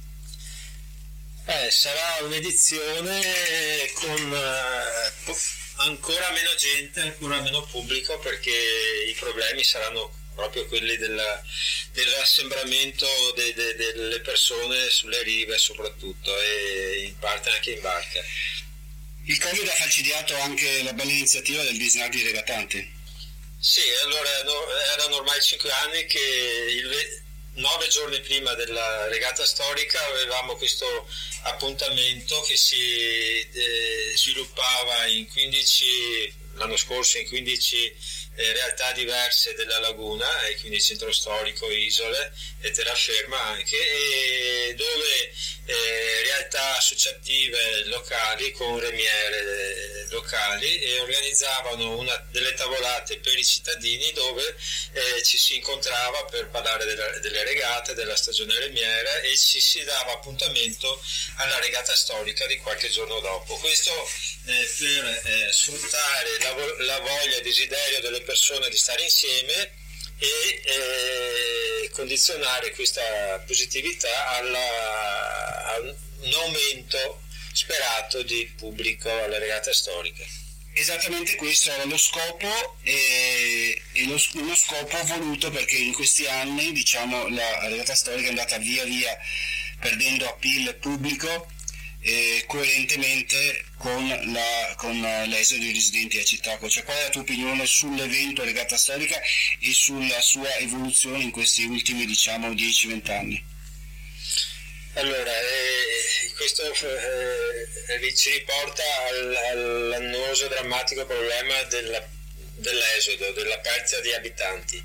Eh, 1.46 1.70
sarà 1.70 2.20
un'edizione 2.22 3.92
con 3.92 4.30
uh, 4.32 5.34
ancora 5.82 6.30
meno 6.30 6.54
gente, 6.54 7.00
ancora 7.00 7.40
meno 7.42 7.62
pubblico 7.64 8.18
perché 8.18 8.50
i 9.08 9.12
problemi 9.12 9.62
saranno 9.62 10.10
proprio 10.34 10.64
quelli 10.66 10.96
della, 10.96 11.42
dell'assembramento 11.92 13.06
de, 13.36 13.52
de, 13.52 13.74
delle 13.76 14.20
persone 14.20 14.88
sulle 14.88 15.22
rive 15.22 15.58
soprattutto 15.58 16.34
e 16.40 17.04
in 17.04 17.18
parte 17.18 17.50
anche 17.50 17.72
in 17.72 17.80
barca. 17.82 18.20
Il 19.26 19.38
Covid 19.38 19.68
ha 19.68 19.72
falcidiato 19.72 20.34
anche 20.40 20.82
la 20.82 20.94
bella 20.94 21.10
iniziativa 21.10 21.62
del 21.62 21.76
Disney 21.76 22.08
di 22.08 22.22
regatanti. 22.22 22.92
Sì, 23.58 23.80
allora 24.04 24.28
erano 24.94 25.16
ormai 25.16 25.40
cinque 25.42 25.70
anni 25.70 26.06
che 26.06 26.18
il, 26.70 27.23
nove 27.54 27.88
giorni 27.88 28.20
prima 28.20 28.52
della 28.54 29.06
regata 29.08 29.44
storica 29.44 29.98
avevamo 30.06 30.56
questo 30.56 30.86
appuntamento 31.42 32.40
che 32.42 32.56
si 32.56 32.76
eh, 32.76 34.12
sviluppava 34.16 35.06
in 35.06 35.28
15 35.30 36.42
l'anno 36.54 36.76
scorso 36.76 37.18
in 37.18 37.28
15 37.28 37.96
eh, 38.36 38.52
realtà 38.52 38.92
diverse 38.92 39.54
della 39.54 39.78
laguna, 39.80 40.46
e 40.46 40.56
quindi 40.56 40.80
centro 40.80 41.12
storico, 41.12 41.70
isole 41.70 42.32
e 42.60 42.70
terraferma 42.70 43.40
anche, 43.40 43.76
e 43.76 44.74
dove 44.74 45.32
eh, 45.66 46.22
realtà 46.24 46.76
associative 46.76 47.84
locali 47.86 48.50
con 48.52 48.78
remiere 48.78 49.38
eh, 49.38 50.06
locali 50.10 50.78
e 50.80 51.00
organizzavano 51.00 51.98
una, 51.98 52.26
delle 52.30 52.52
tavolate 52.54 53.18
per 53.18 53.36
i 53.36 53.44
cittadini 53.44 54.12
dove 54.12 54.56
eh, 54.92 55.22
ci 55.22 55.38
si 55.38 55.56
incontrava 55.56 56.24
per 56.24 56.48
parlare 56.48 56.84
della, 56.84 57.18
delle 57.18 57.44
regate, 57.44 57.94
della 57.94 58.16
stagione 58.16 58.58
remiera 58.58 59.20
e 59.20 59.36
ci 59.36 59.60
si 59.60 59.82
dava 59.84 60.12
appuntamento 60.12 61.02
alla 61.36 61.58
regata 61.60 61.94
storica 61.94 62.46
di 62.46 62.58
qualche 62.58 62.88
giorno 62.90 63.20
dopo. 63.20 63.56
Questo 63.56 63.90
eh, 64.46 64.70
per 64.78 65.04
eh, 65.24 65.52
sfruttare 65.52 66.38
la, 66.40 66.84
la 66.84 66.98
voglia 67.00 67.34
e 67.34 67.38
il 67.38 67.42
desiderio 67.42 68.00
delle 68.00 68.20
persone 68.24 68.68
di 68.68 68.76
stare 68.76 69.02
insieme 69.02 69.72
e 70.18 70.62
eh, 70.64 71.90
condizionare 71.90 72.70
questa 72.72 73.42
positività 73.46 74.28
alla, 74.28 75.72
a 75.72 75.78
un 75.80 76.32
aumento 76.32 77.22
sperato 77.52 78.22
di 78.22 78.52
pubblico 78.56 79.10
alle 79.10 79.38
regate 79.38 79.72
storiche. 79.72 80.26
Esattamente 80.76 81.36
questo 81.36 81.70
era 81.70 81.84
lo 81.84 81.96
scopo 81.96 82.78
e, 82.82 83.80
e 83.92 84.06
lo, 84.06 84.20
uno 84.34 84.54
scopo 84.56 85.04
voluto 85.04 85.50
perché 85.50 85.76
in 85.76 85.92
questi 85.92 86.26
anni 86.26 86.72
diciamo, 86.72 87.28
la 87.28 87.68
regata 87.68 87.94
storica 87.94 88.26
è 88.26 88.30
andata 88.30 88.58
via 88.58 88.82
via 88.84 89.16
perdendo 89.78 90.26
appeal 90.26 90.74
pubblico 90.76 91.46
eh, 92.04 92.44
coerentemente 92.46 93.64
con, 93.78 94.06
la, 94.08 94.74
con 94.76 95.00
l'esodo 95.26 95.62
dei 95.62 95.72
residenti 95.72 96.18
a 96.18 96.24
Città. 96.24 96.58
Cioè, 96.68 96.84
qual 96.84 96.96
è 96.98 97.02
la 97.04 97.08
tua 97.08 97.22
opinione 97.22 97.64
sull'evento 97.66 98.44
Regata 98.44 98.76
Storica 98.76 99.18
e 99.60 99.72
sulla 99.72 100.20
sua 100.20 100.54
evoluzione 100.56 101.22
in 101.22 101.30
questi 101.30 101.64
ultimi 101.64 102.04
diciamo 102.04 102.48
10-20 102.50 103.10
anni? 103.10 103.44
Allora, 104.96 105.30
eh, 105.40 106.32
questo 106.36 106.62
eh, 106.70 108.14
ci 108.14 108.30
riporta 108.30 108.82
al, 109.08 109.36
all'annoso 109.52 110.46
drammatico 110.48 111.06
problema 111.06 111.62
della 111.64 112.06
dell'esodo, 112.64 113.30
della 113.32 113.58
perdita 113.58 114.00
di 114.00 114.12
abitanti. 114.12 114.76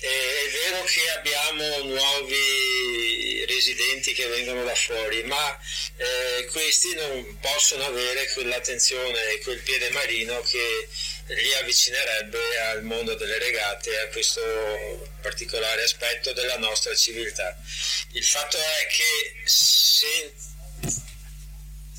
E 0.00 0.08
è 0.08 0.50
vero 0.50 0.84
che 0.84 1.10
abbiamo 1.10 1.78
nuovi 1.82 3.44
residenti 3.46 4.14
che 4.14 4.26
vengono 4.28 4.64
da 4.64 4.74
fuori, 4.74 5.22
ma 5.24 5.58
eh, 5.96 6.46
questi 6.46 6.94
non 6.94 7.38
possono 7.40 7.84
avere 7.84 8.30
quell'attenzione 8.32 9.32
e 9.32 9.40
quel 9.40 9.60
piede 9.60 9.90
marino 9.90 10.40
che 10.42 10.88
li 11.28 11.54
avvicinerebbe 11.54 12.38
al 12.70 12.84
mondo 12.84 13.14
delle 13.14 13.38
regate 13.38 13.90
e 13.90 13.98
a 13.98 14.08
questo 14.08 15.08
particolare 15.20 15.82
aspetto 15.82 16.32
della 16.32 16.56
nostra 16.58 16.94
civiltà. 16.94 17.58
Il 18.12 18.24
fatto 18.24 18.56
è 18.56 18.86
che 18.86 19.42
se 19.44 20.32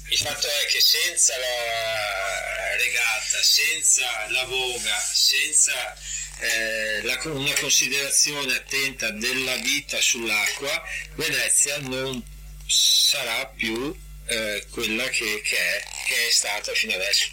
il 0.09 0.17
fatto 0.17 0.47
è 0.47 0.65
che 0.67 0.79
senza 0.79 1.37
la 1.37 2.75
regata, 2.77 3.43
senza 3.43 4.27
la 4.29 4.45
voga, 4.45 4.97
senza 5.13 5.97
eh, 6.39 7.01
la, 7.03 7.19
una 7.25 7.53
considerazione 7.53 8.55
attenta 8.55 9.09
della 9.11 9.55
vita 9.57 9.99
sull'acqua, 9.99 10.81
Venezia 11.15 11.77
non 11.79 12.23
sarà 12.65 13.47
più 13.47 13.95
eh, 14.27 14.65
quella 14.71 15.07
che, 15.09 15.41
che, 15.43 15.57
è, 15.57 15.83
che 16.07 16.27
è 16.27 16.31
stata 16.31 16.73
fino 16.73 16.93
adesso. 16.93 17.27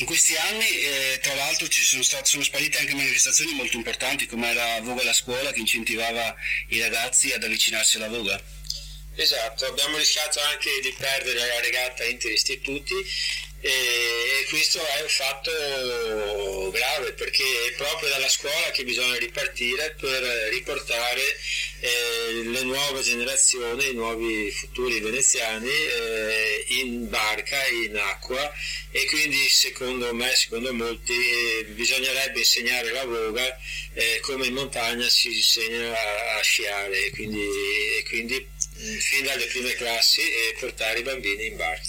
In 0.00 0.06
questi 0.06 0.36
anni, 0.36 0.66
eh, 0.66 1.18
tra 1.22 1.34
l'altro, 1.34 1.66
ci 1.68 1.82
sono, 1.82 2.02
state, 2.02 2.26
sono 2.26 2.42
sparite 2.42 2.78
anche 2.78 2.94
manifestazioni 2.94 3.52
molto 3.54 3.76
importanti, 3.76 4.26
come 4.26 4.52
la 4.54 4.80
Voga 4.80 5.00
alla 5.02 5.12
scuola, 5.12 5.52
che 5.52 5.60
incentivava 5.60 6.34
i 6.68 6.80
ragazzi 6.80 7.32
ad 7.32 7.42
avvicinarsi 7.42 7.96
alla 7.96 8.08
Voga. 8.08 8.40
Esatto, 9.20 9.66
abbiamo 9.66 9.96
rischiato 9.96 10.38
anche 10.42 10.70
di 10.80 10.94
perdere 10.96 11.44
la 11.44 11.60
regata 11.60 12.04
interistituti 12.04 12.94
e 13.60 14.46
questo 14.48 14.78
è 14.78 15.02
un 15.02 15.08
fatto 15.08 16.70
grave 16.70 17.12
perché 17.14 17.42
è 17.42 17.72
proprio 17.72 18.10
dalla 18.10 18.28
scuola 18.28 18.70
che 18.70 18.84
bisogna 18.84 19.18
ripartire 19.18 19.96
per 19.98 20.22
riportare 20.52 21.20
eh, 21.80 22.42
le 22.44 22.62
nuove 22.62 23.02
generazioni, 23.02 23.88
i 23.88 23.94
nuovi 23.94 24.52
futuri 24.52 25.00
veneziani 25.00 25.68
eh, 25.68 26.64
in 26.80 27.08
barca, 27.08 27.56
in 27.66 27.96
acqua 27.96 28.52
e 28.92 29.04
quindi 29.06 29.48
secondo 29.48 30.14
me, 30.14 30.32
secondo 30.36 30.72
molti, 30.72 31.12
eh, 31.12 31.64
bisognerebbe 31.70 32.38
insegnare 32.38 32.92
la 32.92 33.04
voga 33.04 33.58
eh, 33.94 34.20
come 34.20 34.46
in 34.46 34.54
montagna 34.54 35.08
si 35.08 35.34
insegna 35.34 35.90
a, 35.90 36.38
a 36.38 36.42
sciare 36.42 37.10
quindi, 37.10 37.48
quindi 38.06 38.56
fin 38.78 39.24
dalle 39.24 39.46
prime 39.46 39.74
classi 39.74 40.20
e 40.20 40.56
portare 40.58 41.00
i 41.00 41.02
bambini 41.02 41.46
in 41.46 41.56
barca. 41.56 41.88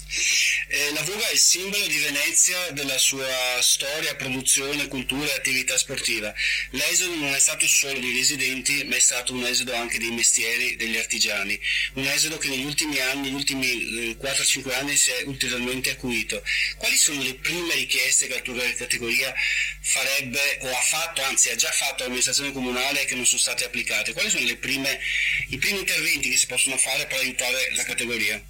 Eh, 0.68 0.92
la 0.92 1.02
Voga 1.02 1.28
è 1.28 1.32
il 1.32 1.38
simbolo 1.38 1.86
di 1.86 1.98
Venezia, 1.98 2.70
della 2.70 2.98
sua 2.98 3.60
storia, 3.60 4.14
produzione, 4.16 4.88
cultura 4.88 5.30
e 5.30 5.36
attività 5.36 5.78
sportiva. 5.78 6.34
L'esodo 6.70 7.14
non 7.14 7.34
è 7.34 7.38
stato 7.38 7.66
solo 7.66 7.98
dei 7.98 8.12
residenti, 8.12 8.84
ma 8.84 8.96
è 8.96 9.00
stato 9.00 9.32
un 9.32 9.44
esodo 9.44 9.74
anche 9.74 9.98
dei 9.98 10.10
mestieri, 10.10 10.76
degli 10.76 10.96
artigiani. 10.96 11.58
Un 11.94 12.06
esodo 12.06 12.38
che 12.38 12.48
negli 12.48 12.64
ultimi 12.64 12.98
anni, 13.00 13.30
negli 13.30 13.34
ultimi 13.34 14.16
4-5 14.20 14.70
eh, 14.70 14.74
anni, 14.74 14.96
si 14.96 15.10
è 15.10 15.22
ulteriormente 15.26 15.90
acuito. 15.90 16.42
Quali 16.76 16.96
sono 16.96 17.22
le 17.22 17.34
prime 17.34 17.74
richieste 17.74 18.26
che 18.26 18.34
la 18.34 18.40
tua 18.40 18.72
categoria 18.74 19.32
farebbe 19.80 20.58
o 20.62 20.70
ha 20.70 20.82
fatto, 20.82 21.22
anzi 21.22 21.50
ha 21.50 21.56
già 21.56 21.70
fatto 21.70 22.02
all'amministrazione 22.02 22.52
comunale 22.52 23.04
che 23.04 23.14
non 23.14 23.26
sono 23.26 23.40
state 23.40 23.64
applicate? 23.64 24.12
Quali 24.12 24.28
sono 24.28 24.44
prime, 24.56 25.00
i 25.48 25.58
primi 25.58 25.78
interventi 25.78 26.30
che 26.30 26.36
si 26.36 26.46
possono 26.46 26.76
fare 26.76 26.79
per 27.06 27.18
aiutare 27.18 27.72
la 27.74 27.82
categoria? 27.82 28.42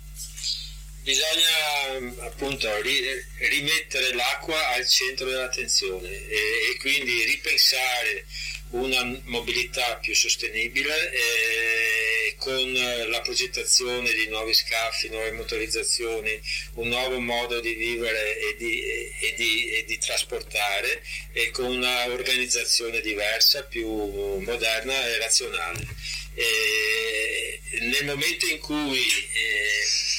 Bisogna 1.02 2.26
appunto 2.26 2.68
rimettere 2.82 4.14
l'acqua 4.14 4.68
al 4.68 4.87
centro 4.87 5.26
dell'attenzione 5.26 6.08
e, 6.08 6.37
e 6.70 6.76
quindi 6.78 7.25
ripensare 7.25 8.26
una 8.70 9.02
mobilità 9.25 9.96
più 9.96 10.14
sostenibile 10.14 11.10
eh, 11.10 12.34
con 12.37 12.72
la 12.72 13.20
progettazione 13.20 14.12
di 14.12 14.28
nuovi 14.28 14.54
scaffi, 14.54 15.08
nuove 15.08 15.32
motorizzazioni, 15.32 16.40
un 16.75 16.88
nuovo 16.88 17.18
modo 17.18 17.60
di 17.60 17.75
vivere 17.75 18.38
e 18.38 18.56
di, 18.56 18.80
e 18.82 19.34
di, 19.37 19.70
e 19.72 19.84
di 19.84 19.99
trasportare 19.99 21.02
e 21.32 21.50
con 21.50 21.66
un'organizzazione 21.66 23.00
diversa, 23.00 23.64
più 23.64 23.88
moderna 23.88 25.06
e 25.06 25.18
razionale. 25.18 25.87
E 26.34 27.60
nel 27.80 28.04
momento 28.04 28.46
in 28.46 28.58
cui 28.58 29.06
eh, 29.32 29.70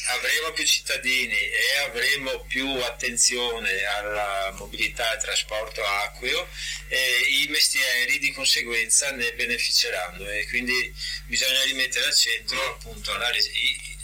avremo 0.08 0.52
più 0.52 0.66
cittadini 0.66 1.38
e 1.38 1.78
avremo 1.88 2.44
più 2.46 2.68
attenzione 2.82 3.84
alla 3.84 4.54
mobilità 4.58 5.14
e 5.14 5.20
trasporto 5.20 5.84
acqueo, 5.84 6.48
eh, 6.88 7.44
i 7.44 7.48
mestieri 7.50 8.20
di 8.20 8.32
conseguenza 8.32 9.12
ne 9.12 9.34
beneficeranno 9.34 10.28
e 10.30 10.48
quindi 10.48 10.94
bisogna 11.26 11.64
rimettere 11.64 12.06
al 12.06 12.16
centro 12.16 12.62
appunto 12.70 13.16
la, 13.18 13.32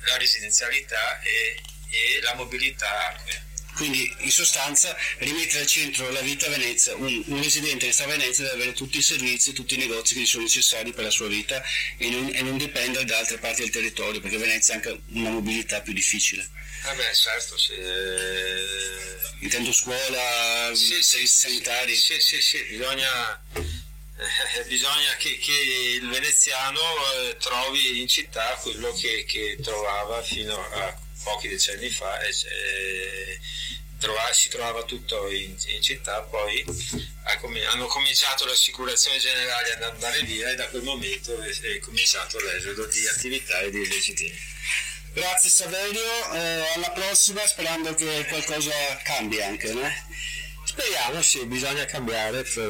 la 0.05 0.17
residenzialità 0.17 1.21
e, 1.21 1.55
e 1.89 2.21
la 2.21 2.35
mobilità 2.35 3.09
acquea. 3.09 3.45
Quindi 3.77 4.11
in 4.21 4.31
sostanza 4.31 4.97
rimettere 5.19 5.59
al 5.59 5.67
centro 5.67 6.09
la 6.09 6.21
vita 6.21 6.47
a 6.47 6.49
Venezia, 6.49 6.95
un, 6.95 7.23
un, 7.27 7.41
residente 7.43 7.85
che 7.85 7.91
sta 7.91 8.05
a 8.05 8.07
Venezia 8.07 8.43
deve 8.43 8.55
avere 8.55 8.73
tutti 8.73 8.97
i 8.97 9.03
servizi, 9.03 9.53
tutti 9.53 9.75
i 9.75 9.77
negozi 9.77 10.15
che 10.15 10.21
gli 10.21 10.25
sono 10.25 10.43
necessari 10.43 10.93
per 10.93 11.03
la 11.03 11.11
sua 11.11 11.27
vita 11.27 11.61
e 11.97 12.09
non, 12.09 12.31
e 12.33 12.41
non 12.41 12.57
dipendere 12.57 13.05
da 13.05 13.19
altre 13.19 13.37
parti 13.37 13.61
del 13.61 13.69
territorio, 13.69 14.19
perché 14.19 14.37
Venezia 14.37 14.73
ha 14.73 14.77
anche 14.77 14.99
una 15.09 15.29
mobilità 15.29 15.81
più 15.81 15.93
difficile. 15.93 16.49
Ah 16.85 16.95
beh, 16.95 17.13
certo, 17.13 17.55
sì. 17.55 17.73
Intendo 19.41 19.71
scuola, 19.71 20.71
sì, 20.73 21.03
servizi 21.03 21.03
sì, 21.03 21.27
sanitari. 21.27 21.95
Sì, 21.95 22.19
sì, 22.19 22.41
sì, 22.41 22.63
bisogna, 22.63 23.39
eh, 23.53 24.63
bisogna 24.65 25.15
che, 25.17 25.37
che, 25.37 25.99
il 26.01 26.09
veneziano 26.09 26.79
eh, 26.79 27.37
trovi 27.37 28.01
in 28.01 28.07
città 28.07 28.57
quello 28.59 28.91
che, 28.93 29.23
che, 29.25 29.59
trovava 29.61 30.23
fino 30.23 30.59
a 30.71 31.05
pochi 31.27 31.49
decenni 31.49 31.89
fa. 31.89 32.19
Eh, 32.21 33.39
Trovava, 33.99 34.31
si 34.31 34.49
trovava 34.49 34.83
tutto 34.83 35.27
in, 35.31 35.55
in 35.69 35.81
città, 35.81 36.21
poi 36.21 36.63
hanno 37.71 37.87
cominciato 37.87 38.45
le 38.45 38.51
assicurazioni 38.51 39.17
generali 39.17 39.71
ad 39.71 39.81
andare 39.81 40.21
via 40.21 40.51
e 40.51 40.55
da 40.55 40.67
quel 40.67 40.83
momento 40.83 41.35
è, 41.41 41.49
è 41.49 41.79
cominciato 41.79 42.39
l'esodo 42.39 42.85
di 42.85 43.07
attività 43.07 43.59
e 43.61 43.71
di 43.71 43.83
residenti. 43.83 44.39
Grazie 45.13 45.49
Saverio, 45.49 46.31
eh, 46.31 46.73
alla 46.75 46.91
prossima 46.91 47.43
sperando 47.47 47.95
che 47.95 48.23
qualcosa 48.29 48.71
cambi 49.03 49.41
anche. 49.41 49.73
Né? 49.73 50.05
Speriamo, 50.63 51.19
sì, 51.23 51.43
bisogna 51.47 51.85
cambiare 51.85 52.43
per, 52.43 52.69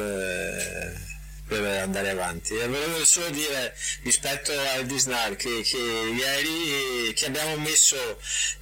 per 1.48 1.64
andare 1.64 2.10
avanti. 2.10 2.54
E 2.54 2.68
volevo 2.68 3.04
solo 3.04 3.30
dire 3.30 3.74
rispetto 4.02 4.52
al 4.76 4.84
Disnar 4.86 5.34
che, 5.34 5.62
che 5.62 5.76
ieri 5.76 7.12
che 7.14 7.26
abbiamo 7.26 7.56
messo 7.56 7.96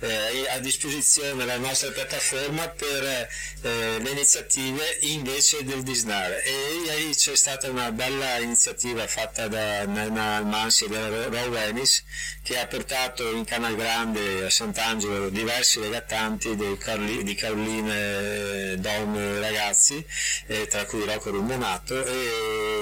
eh, 0.00 0.48
a 0.48 0.58
disposizione 0.60 1.44
la 1.44 1.58
nostra 1.58 1.90
piattaforma 1.90 2.68
per 2.68 3.28
eh, 3.62 3.98
le 3.98 4.10
iniziative 4.10 4.98
invece 5.02 5.64
del 5.64 5.82
Disnar 5.82 6.30
e 6.30 6.52
ieri 6.86 7.14
c'è 7.14 7.34
stata 7.34 7.68
una 7.68 7.90
bella 7.90 8.38
iniziativa 8.38 9.06
fatta 9.06 9.48
da 9.48 9.84
Nana 9.84 10.36
Almansi 10.36 10.84
e 10.84 10.88
da 10.88 11.28
Raw 11.28 11.50
Venice 11.50 12.04
che 12.42 12.58
ha 12.58 12.66
portato 12.66 13.30
in 13.32 13.44
Canal 13.44 13.74
Grande 13.74 14.46
a 14.46 14.50
Sant'Angelo 14.50 15.28
diversi 15.28 15.80
regattanti 15.80 16.56
Carli, 16.78 17.24
di 17.24 17.34
Caroline 17.34 18.78
donne 18.78 19.36
e 19.36 19.40
ragazzi 19.40 20.04
eh, 20.46 20.66
tra 20.66 20.84
cui 20.84 21.04
Rocco 21.04 21.30
Rumonato 21.30 22.04
e 22.04 22.75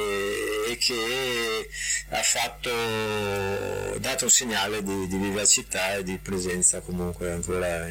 e 0.69 0.77
che 0.79 1.69
ha 2.11 2.23
fatto, 2.23 3.99
dato 3.99 4.25
un 4.25 4.31
segnale 4.31 4.83
di, 4.83 5.07
di 5.07 5.17
vivacità 5.17 5.95
e 5.95 6.03
di 6.03 6.19
presenza 6.19 6.81
comunque 6.81 7.33
ancora 7.33 7.89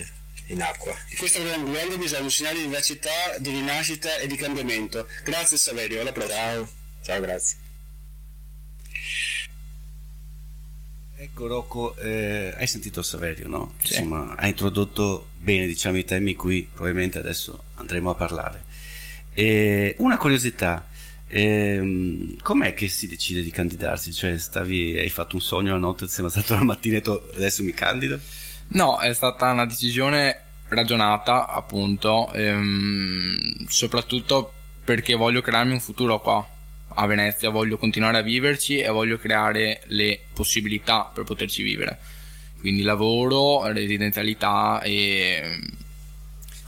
in 0.47 0.61
acqua. 0.61 0.93
Questo 1.17 1.43
grande 1.43 1.71
grande 1.71 1.97
bisogno, 1.97 2.23
un 2.23 2.31
segnale 2.31 2.57
di 2.57 2.65
vivacità, 2.65 3.37
di 3.39 3.49
rinascita 3.49 4.17
e 4.17 4.27
di 4.27 4.35
cambiamento. 4.35 5.07
Grazie 5.23 5.57
Saverio, 5.57 6.01
alla 6.01 6.11
prossima. 6.11 6.35
Ciao, 6.35 6.69
ciao 7.03 7.21
grazie. 7.21 7.57
Ecco 11.15 11.47
Rocco, 11.47 11.95
eh, 11.97 12.53
hai 12.57 12.67
sentito 12.67 13.01
Saverio, 13.01 13.47
no? 13.47 13.75
Sì. 13.81 13.93
Insomma, 13.93 14.35
ha 14.35 14.45
introdotto 14.45 15.29
bene 15.37 15.65
diciamo, 15.65 15.97
i 15.97 16.03
temi 16.03 16.35
cui 16.35 16.67
probabilmente 16.69 17.17
adesso 17.17 17.63
andremo 17.75 18.09
a 18.09 18.15
parlare. 18.15 18.63
E 19.33 19.95
una 19.99 20.17
curiosità, 20.17 20.85
Ehm, 21.35 22.37
com'è 22.43 22.75
che 22.75 22.87
si 22.87 23.07
decide 23.07 23.41
di 23.41 23.49
candidarsi? 23.49 24.13
Cioè, 24.13 24.37
stavi, 24.37 24.99
hai 24.99 25.09
fatto 25.09 25.35
un 25.35 25.41
sogno 25.41 25.71
la 25.71 25.79
notte, 25.79 26.07
sei 26.07 26.29
stato 26.29 26.53
la 26.53 26.63
mattina 26.63 26.97
e 26.97 26.99
detto 26.99 27.31
adesso 27.33 27.63
mi 27.63 27.73
candido? 27.73 28.19
No, 28.69 28.99
è 28.99 29.11
stata 29.13 29.49
una 29.51 29.65
decisione 29.65 30.41
ragionata, 30.67 31.47
appunto, 31.47 32.31
ehm, 32.33 33.65
soprattutto 33.67 34.53
perché 34.83 35.15
voglio 35.15 35.41
crearmi 35.41 35.71
un 35.71 35.79
futuro 35.79 36.21
qua 36.21 36.47
a 36.95 37.05
Venezia, 37.07 37.49
voglio 37.49 37.77
continuare 37.77 38.19
a 38.19 38.21
viverci 38.21 38.77
e 38.77 38.89
voglio 38.89 39.17
creare 39.17 39.81
le 39.87 40.19
possibilità 40.33 41.09
per 41.11 41.23
poterci 41.23 41.63
vivere. 41.63 41.99
Quindi 42.59 42.83
lavoro, 42.83 43.65
residenzialità 43.71 44.81
e... 44.83 45.59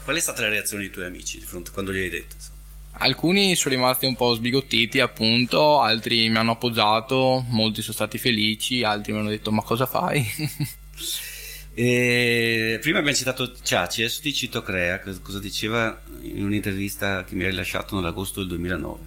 Qual 0.02 0.16
è 0.16 0.20
stata 0.20 0.42
la 0.42 0.48
reazione 0.48 0.82
dei 0.82 0.92
tuoi 0.92 1.06
amici 1.06 1.38
di 1.38 1.44
fronte 1.44 1.70
quando 1.70 1.92
gli 1.92 1.98
hai 1.98 2.10
detto? 2.10 2.54
Alcuni 2.98 3.54
sono 3.56 3.74
rimasti 3.74 4.06
un 4.06 4.16
po' 4.16 4.34
sbigottiti, 4.34 5.00
appunto, 5.00 5.80
altri 5.80 6.28
mi 6.28 6.36
hanno 6.36 6.52
appoggiato, 6.52 7.44
molti 7.48 7.82
sono 7.82 7.94
stati 7.94 8.16
felici, 8.16 8.82
altri 8.82 9.12
mi 9.12 9.18
hanno 9.18 9.28
detto 9.28 9.52
ma 9.52 9.62
cosa 9.62 9.86
fai? 9.86 10.24
E 11.78 12.78
prima 12.80 13.00
abbiamo 13.00 13.14
citato 13.14 13.52
Ciaci, 13.54 14.00
adesso 14.00 14.22
ti 14.22 14.32
cito 14.32 14.62
Crea, 14.62 14.98
cos- 14.98 15.20
cosa 15.20 15.38
diceva 15.38 16.00
in 16.22 16.42
un'intervista 16.42 17.22
che 17.24 17.34
mi 17.34 17.44
ha 17.44 17.50
rilasciato 17.50 17.94
nell'agosto 17.94 18.40
del 18.40 18.48
2009. 18.48 18.98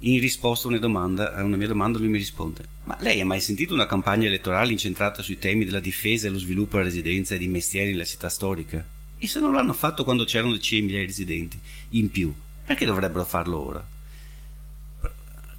In 0.00 0.20
risposta 0.20 0.66
a 0.66 0.70
una, 0.72 0.78
domanda, 0.78 1.32
a 1.32 1.42
una 1.42 1.56
mia 1.56 1.68
domanda 1.68 1.98
lui 1.98 2.08
mi 2.08 2.18
risponde, 2.18 2.64
ma 2.84 2.98
lei 3.00 3.22
ha 3.22 3.24
mai 3.24 3.40
sentito 3.40 3.72
una 3.72 3.86
campagna 3.86 4.26
elettorale 4.26 4.72
incentrata 4.72 5.22
sui 5.22 5.38
temi 5.38 5.64
della 5.64 5.80
difesa 5.80 6.26
e 6.26 6.30
lo 6.30 6.38
sviluppo 6.38 6.76
della 6.76 6.90
residenza 6.90 7.34
e 7.34 7.38
di 7.38 7.48
mestieri 7.48 7.92
nella 7.92 8.04
città 8.04 8.28
storica? 8.28 8.86
E 9.16 9.26
se 9.26 9.40
non 9.40 9.54
l'hanno 9.54 9.72
fatto 9.72 10.04
quando 10.04 10.24
c'erano 10.24 10.52
decine 10.52 10.80
di 10.80 10.86
migliaia 10.86 11.06
di 11.06 11.10
residenti 11.10 11.58
in 11.92 12.10
più, 12.10 12.30
perché 12.68 12.84
dovrebbero 12.84 13.24
farlo 13.24 13.66
ora? 13.66 13.86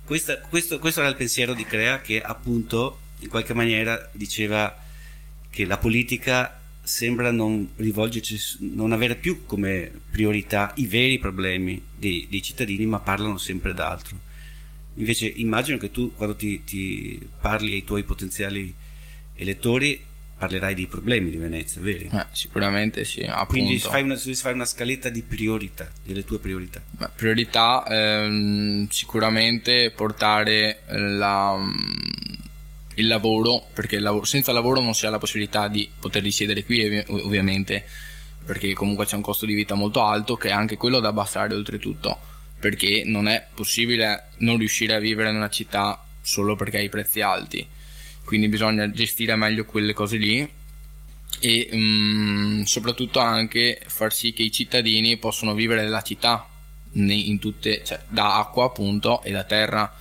Questa- 0.04 0.38
questo, 0.42 0.78
questo 0.78 1.00
era 1.00 1.10
il 1.10 1.16
pensiero 1.16 1.56
di 1.56 1.66
Crea 1.66 2.02
che 2.02 2.22
appunto 2.22 3.00
in 3.20 3.30
qualche 3.30 3.56
maniera 3.56 4.10
diceva 4.14 4.76
che 5.50 5.66
la 5.66 5.80
politica 5.80 6.62
sembra 6.84 7.32
non 7.32 7.72
rivolgerci, 7.78 8.70
non 8.76 8.92
avere 8.92 9.16
più 9.16 9.46
come 9.46 9.92
priorità 10.12 10.72
i 10.76 10.86
veri 10.86 11.18
problemi 11.18 11.82
dei, 11.96 12.28
dei 12.30 12.44
cittadini, 12.44 12.86
ma 12.86 13.00
parlano 13.00 13.40
sempre 13.40 13.74
d'altro. 13.74 14.18
Invece 14.96 15.26
immagino 15.26 15.78
che 15.78 15.90
tu 15.90 16.14
quando 16.14 16.36
ti, 16.36 16.64
ti 16.64 17.28
parli 17.42 17.74
ai 17.74 17.84
tuoi 17.84 18.04
potenziali 18.04 18.72
elettori 19.34 20.00
parlerai 20.40 20.74
dei 20.74 20.88
problemi 20.88 21.30
di 21.30 21.36
Venezia, 21.36 21.82
veri? 21.82 22.10
Eh, 22.12 22.26
sicuramente 22.32 23.04
sì, 23.04 23.22
appunto. 23.22 23.46
Quindi 23.48 23.78
fai 23.78 24.02
una, 24.02 24.16
fai 24.16 24.54
una 24.54 24.66
scaletta 24.66 25.10
di 25.10 25.22
priorità, 25.22 25.92
delle 26.04 26.24
tue 26.24 26.40
priorità. 26.40 26.82
Beh, 26.90 27.10
priorità 27.14 27.84
ehm, 27.86 28.88
sicuramente 28.88 29.92
portare 29.92 30.84
la, 30.88 31.60
il 32.96 33.08
lavoro, 33.08 33.68
perché 33.74 33.98
il 33.98 34.02
lavoro- 34.02 34.24
senza 34.24 34.54
lavoro 34.54 34.80
non 34.80 34.96
si 34.96 35.06
ha 35.06 35.10
la 35.10 35.20
possibilità 35.20 35.68
di 35.68 35.88
poter 36.00 36.24
risiedere 36.24 36.64
qui 36.64 36.86
ovvi- 36.86 37.22
ovviamente, 37.26 37.84
perché 38.46 38.74
comunque 38.74 39.06
c'è 39.06 39.16
un 39.16 39.22
costo 39.22 39.46
di 39.46 39.54
vita 39.54 39.76
molto 39.76 40.02
alto 40.02 40.38
che 40.38 40.48
è 40.48 40.52
anche 40.54 40.78
quello 40.78 41.02
da 41.02 41.10
abbassare 41.10 41.54
oltretutto, 41.54 42.18
perché 42.58 43.04
non 43.06 43.28
è 43.28 43.46
possibile 43.54 44.30
non 44.38 44.58
riuscire 44.58 44.96
a 44.96 45.00
vivere 45.00 45.30
in 45.30 45.36
una 45.36 45.50
città 45.50 46.02
solo 46.22 46.56
perché 46.56 46.78
ha 46.78 46.82
i 46.82 46.90
prezzi 46.90 47.20
alti, 47.20 47.68
quindi 48.30 48.48
bisogna 48.48 48.92
gestire 48.92 49.36
meglio 49.36 49.66
quelle 49.66 49.92
cose 49.92 50.18
lì 50.18 50.48
e 51.40 51.70
mm, 51.74 52.62
soprattutto 52.62 53.18
anche 53.18 53.82
far 53.88 54.14
sì 54.14 54.34
che 54.34 54.44
i 54.44 54.52
cittadini 54.52 55.18
possano 55.18 55.56
vivere 55.56 55.82
nella 55.82 56.04
città 56.04 56.48
tutte, 57.40 57.84
cioè, 57.84 58.00
da 58.08 58.38
acqua 58.38 58.66
appunto 58.66 59.24
e 59.24 59.32
da 59.32 59.44
terra 59.46 59.92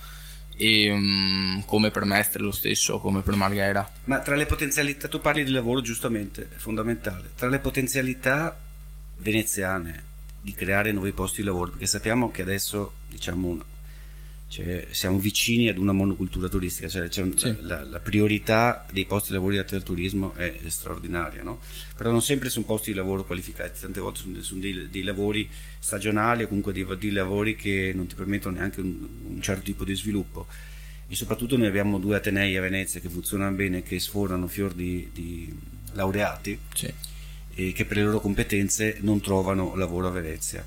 e 0.55 0.93
mm, 0.93 1.61
come 1.65 1.89
per 1.89 2.05
Mestre 2.05 2.43
lo 2.43 2.51
stesso 2.51 2.99
come 2.99 3.21
per 3.21 3.33
Marghera. 3.33 3.91
Ma 4.03 4.19
tra 4.19 4.35
le 4.35 4.45
potenzialità, 4.45 5.07
tu 5.07 5.19
parli 5.19 5.43
di 5.43 5.49
lavoro 5.49 5.81
giustamente, 5.81 6.49
è 6.55 6.57
fondamentale, 6.57 7.31
tra 7.35 7.49
le 7.49 7.57
potenzialità 7.57 8.55
veneziane 9.17 10.03
di 10.39 10.53
creare 10.53 10.91
nuovi 10.91 11.13
posti 11.13 11.41
di 11.41 11.47
lavoro, 11.47 11.71
perché 11.71 11.87
sappiamo 11.87 12.29
che 12.29 12.43
adesso 12.43 12.93
diciamo, 13.07 13.59
cioè, 14.49 14.87
siamo 14.89 15.19
vicini 15.19 15.69
ad 15.69 15.77
una 15.77 15.91
monocultura 15.91 16.49
turistica, 16.49 16.87
cioè, 16.89 17.23
un- 17.23 17.37
Sì. 17.37 17.55
la, 17.61 17.83
la 17.83 17.99
priorità 17.99 18.83
dei 18.91 19.05
posti 19.05 19.29
di 19.29 19.35
lavoro 19.35 19.53
grazie 19.53 19.77
al 19.77 19.83
turismo 19.83 20.33
è 20.33 20.57
straordinaria, 20.67 21.43
no? 21.43 21.59
però 21.95 22.09
non 22.09 22.23
sempre 22.23 22.49
sono 22.49 22.65
posti 22.65 22.91
di 22.91 22.97
lavoro 22.97 23.23
qualificati, 23.25 23.79
tante 23.79 23.99
volte 23.99 24.19
sono, 24.21 24.41
sono 24.41 24.59
dei, 24.59 24.89
dei 24.89 25.03
lavori 25.03 25.47
stagionali 25.77 26.43
o 26.43 26.47
comunque 26.47 26.73
dei, 26.73 26.83
dei 26.97 27.11
lavori 27.11 27.55
che 27.55 27.91
non 27.93 28.07
ti 28.07 28.15
permettono 28.15 28.57
neanche 28.57 28.81
un, 28.81 29.07
un 29.27 29.41
certo 29.41 29.61
tipo 29.61 29.83
di 29.85 29.93
sviluppo 29.95 30.47
e 31.07 31.15
soprattutto 31.15 31.55
noi 31.55 31.67
abbiamo 31.67 31.99
due 31.99 32.15
atenei 32.15 32.57
a 32.57 32.61
Venezia 32.61 32.99
che 32.99 33.09
funzionano 33.09 33.55
bene, 33.55 33.83
che 33.83 33.99
sforano 33.99 34.47
fior 34.47 34.73
di, 34.73 35.09
di 35.13 35.53
laureati 35.93 36.57
sì. 36.73 36.91
e 37.53 37.71
che 37.71 37.85
per 37.85 37.97
le 37.97 38.03
loro 38.03 38.19
competenze 38.19 38.97
non 39.01 39.21
trovano 39.21 39.75
lavoro 39.75 40.07
a 40.07 40.11
Venezia. 40.11 40.65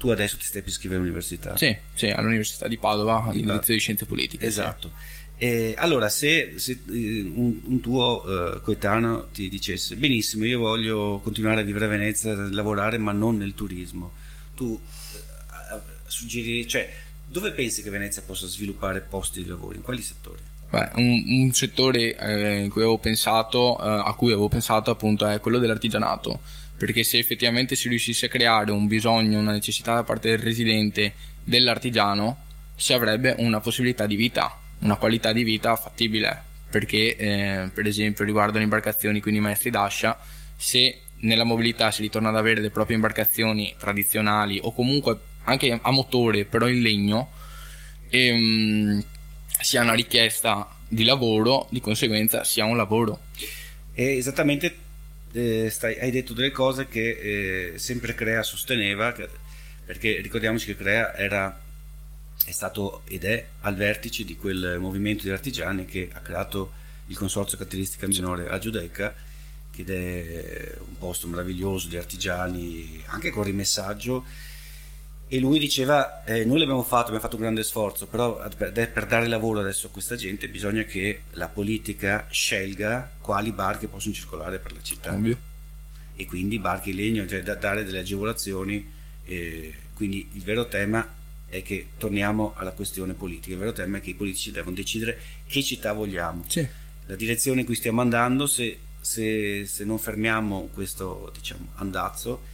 Tu 0.00 0.08
adesso 0.08 0.38
ti 0.38 0.44
stai 0.44 0.62
per 0.62 0.70
iscrivere 0.70 0.98
all'università. 0.98 1.58
Sì, 1.58 1.76
sì, 1.92 2.06
all'Università 2.06 2.66
di 2.68 2.78
Padova, 2.78 3.28
Di 3.30 3.42
all'inizio 3.42 3.74
di 3.74 3.80
Scienze 3.80 4.06
Politiche. 4.06 4.46
Esatto. 4.46 4.92
E 5.36 5.74
allora, 5.76 6.08
se, 6.08 6.54
se, 6.56 6.80
eh, 6.88 7.20
un, 7.20 7.60
un 7.64 7.80
tuo 7.80 8.24
eh, 8.24 8.60
coetaneo 8.62 9.28
ti 9.30 9.50
dicesse 9.50 9.96
benissimo, 9.96 10.46
io 10.46 10.58
voglio 10.58 11.20
continuare 11.22 11.60
a 11.60 11.64
vivere 11.64 11.84
a 11.84 11.88
Venezia, 11.88 12.32
a 12.32 12.48
lavorare, 12.50 12.96
ma 12.96 13.12
non 13.12 13.36
nel 13.36 13.52
turismo, 13.54 14.12
tu 14.56 14.80
eh, 14.80 15.80
suggeri, 16.06 16.66
cioè, 16.66 16.90
dove 17.26 17.52
pensi 17.52 17.82
che 17.82 17.90
Venezia 17.90 18.22
possa 18.22 18.46
sviluppare 18.46 19.00
posti 19.02 19.42
di 19.42 19.48
lavoro? 19.50 19.74
In 19.74 19.82
quali 19.82 20.00
settori? 20.00 20.40
Beh, 20.70 20.92
un, 20.94 21.24
un 21.26 21.52
settore 21.52 22.16
eh, 22.16 22.62
in 22.62 22.70
cui 22.70 22.80
avevo 22.80 22.96
pensato, 22.96 23.78
eh, 23.78 24.02
a 24.06 24.14
cui 24.14 24.32
avevo 24.32 24.48
pensato 24.48 24.90
appunto 24.90 25.26
è 25.26 25.40
quello 25.40 25.58
dell'artigianato, 25.58 26.40
perché 26.80 27.04
se 27.04 27.18
effettivamente 27.18 27.76
si 27.76 27.90
riuscisse 27.90 28.24
a 28.24 28.28
creare 28.30 28.70
un 28.70 28.86
bisogno, 28.86 29.38
una 29.38 29.52
necessità 29.52 29.92
da 29.92 30.02
parte 30.02 30.30
del 30.30 30.38
residente 30.38 31.12
dell'artigiano, 31.44 32.44
si 32.74 32.94
avrebbe 32.94 33.34
una 33.36 33.60
possibilità 33.60 34.06
di 34.06 34.16
vita, 34.16 34.58
una 34.78 34.96
qualità 34.96 35.30
di 35.34 35.42
vita 35.42 35.76
fattibile, 35.76 36.42
perché 36.70 37.16
eh, 37.16 37.70
per 37.74 37.86
esempio 37.86 38.24
riguardo 38.24 38.56
le 38.56 38.64
imbarcazioni, 38.64 39.20
quindi 39.20 39.40
i 39.40 39.42
maestri 39.42 39.68
d'ascia, 39.68 40.18
se 40.56 41.00
nella 41.16 41.44
mobilità 41.44 41.90
si 41.90 42.00
ritorna 42.00 42.30
ad 42.30 42.36
avere 42.36 42.62
le 42.62 42.70
proprie 42.70 42.96
imbarcazioni 42.96 43.74
tradizionali 43.78 44.58
o 44.62 44.72
comunque 44.72 45.18
anche 45.44 45.78
a 45.82 45.90
motore 45.90 46.46
però 46.46 46.66
in 46.66 46.80
legno, 46.80 47.30
ehm, 48.08 49.04
si 49.60 49.76
ha 49.76 49.82
una 49.82 49.92
richiesta 49.92 50.66
di 50.88 51.04
lavoro, 51.04 51.66
di 51.68 51.82
conseguenza 51.82 52.42
si 52.42 52.62
ha 52.62 52.64
un 52.64 52.78
lavoro. 52.78 53.20
E 53.92 54.16
esattamente 54.16 54.88
eh, 55.32 55.68
stai- 55.70 55.98
hai 55.98 56.10
detto 56.10 56.32
delle 56.32 56.50
cose 56.50 56.86
che 56.86 57.72
eh, 57.74 57.78
sempre 57.78 58.14
Crea 58.14 58.42
sosteneva, 58.42 59.12
che- 59.12 59.28
perché 59.84 60.20
ricordiamoci 60.20 60.66
che 60.66 60.76
Crea 60.76 61.14
era, 61.16 61.60
è 62.44 62.50
stato 62.50 63.02
ed 63.06 63.24
è 63.24 63.46
al 63.60 63.74
vertice 63.76 64.24
di 64.24 64.36
quel 64.36 64.78
movimento 64.78 65.24
di 65.24 65.30
artigiani 65.30 65.84
che 65.84 66.08
ha 66.12 66.20
creato 66.20 66.72
il 67.06 67.16
consorzio 67.16 67.58
caratteristica 67.58 68.06
minore 68.06 68.48
a 68.48 68.58
Giudecca, 68.58 69.14
che 69.72 69.84
è 69.84 70.78
un 70.78 70.98
posto 70.98 71.26
meraviglioso 71.26 71.88
di 71.88 71.96
artigiani, 71.96 73.02
anche 73.06 73.30
con 73.30 73.44
rimessaggio. 73.44 74.24
E 75.32 75.38
lui 75.38 75.60
diceva 75.60 76.24
eh, 76.24 76.44
noi 76.44 76.58
l'abbiamo 76.58 76.82
fatto, 76.82 77.02
abbiamo 77.02 77.20
fatto 77.20 77.36
un 77.36 77.42
grande 77.42 77.62
sforzo, 77.62 78.08
però 78.08 78.42
per, 78.56 79.06
dare 79.06 79.28
lavoro 79.28 79.60
adesso 79.60 79.86
a 79.86 79.90
questa 79.90 80.16
gente 80.16 80.48
bisogna 80.48 80.82
che 80.82 81.22
la 81.34 81.46
politica 81.46 82.26
scelga 82.28 83.08
quali 83.20 83.52
barche 83.52 83.86
possono 83.86 84.12
circolare 84.12 84.58
per 84.58 84.72
la 84.72 84.82
città. 84.82 85.12
Ovvio. 85.12 85.38
E 86.16 86.26
quindi 86.26 86.58
barche 86.58 86.90
in 86.90 86.96
legno, 86.96 87.28
cioè 87.28 87.44
da, 87.44 87.54
dare 87.54 87.84
delle 87.84 88.00
agevolazioni. 88.00 88.84
Eh, 89.24 89.72
quindi 89.94 90.28
il 90.32 90.42
vero 90.42 90.66
tema 90.66 91.08
è 91.46 91.62
che 91.62 91.90
torniamo 91.96 92.54
alla 92.56 92.72
questione 92.72 93.12
politica, 93.12 93.52
il 93.52 93.60
vero 93.60 93.72
tema 93.72 93.98
è 93.98 94.00
che 94.00 94.10
i 94.10 94.14
politici 94.14 94.50
devono 94.50 94.74
decidere 94.74 95.16
che 95.46 95.62
città 95.62 95.92
vogliamo. 95.92 96.42
Sì. 96.48 96.66
La 97.06 97.14
direzione 97.14 97.60
in 97.60 97.66
cui 97.66 97.76
stiamo 97.76 98.00
andando, 98.00 98.48
se, 98.48 98.76
se, 99.00 99.64
se 99.64 99.84
non 99.84 100.00
fermiamo 100.00 100.70
questo 100.74 101.30
diciamo, 101.32 101.68
andazzo, 101.76 102.49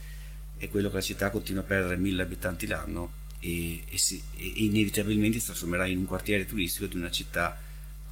è 0.58 0.68
quello 0.68 0.88
che 0.88 0.94
la 0.96 1.00
città 1.00 1.30
continua 1.30 1.62
a 1.62 1.64
perdere 1.64 1.96
mille 1.96 2.22
abitanti 2.22 2.66
l'anno 2.66 3.24
e, 3.40 3.82
e, 3.88 3.98
si, 3.98 4.22
e, 4.36 4.52
inevitabilmente 4.56 5.38
si 5.38 5.46
trasformerà 5.46 5.86
in 5.86 5.98
un 5.98 6.06
quartiere 6.06 6.46
turistico 6.46 6.86
di 6.86 6.96
una 6.96 7.10
città 7.10 7.58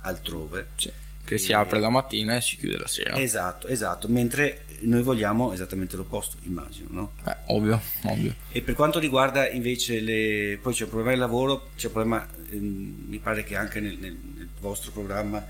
altrove. 0.01 0.69
Sì, 0.77 0.91
che 1.25 1.39
si 1.39 1.53
apre 1.53 1.81
la 1.81 1.89
mattina 1.89 2.37
e 2.37 2.41
si 2.43 2.57
chiude 2.57 2.77
la 2.77 2.87
sera. 2.87 3.17
Esatto, 3.17 3.67
esatto, 3.67 4.09
mentre 4.09 4.65
noi 4.81 5.03
vogliamo 5.03 5.53
esattamente 5.53 5.97
l'opposto, 5.97 6.37
immagino, 6.43 6.89
no? 6.91 7.13
Eh, 7.27 7.37
ovvio, 7.47 7.81
ovvio. 8.03 8.35
E 8.53 8.61
per 8.61 8.75
quanto 8.75 8.99
riguarda 8.99 9.49
invece 9.49 10.01
le... 10.01 10.59
poi 10.61 10.75
c'è 10.75 10.85
un 10.85 10.91
problema 10.91 11.13
del 11.13 11.21
lavoro, 11.21 11.71
c'è 11.77 11.87
un 11.87 11.93
problema, 11.93 12.29
ehm, 12.51 13.05
mi 13.07 13.19
pare 13.19 13.43
che 13.45 13.57
anche 13.57 13.81
nel, 13.81 13.97
nel, 13.99 14.17
nel 14.37 14.49
vostro 14.61 14.93
programma 14.93 15.45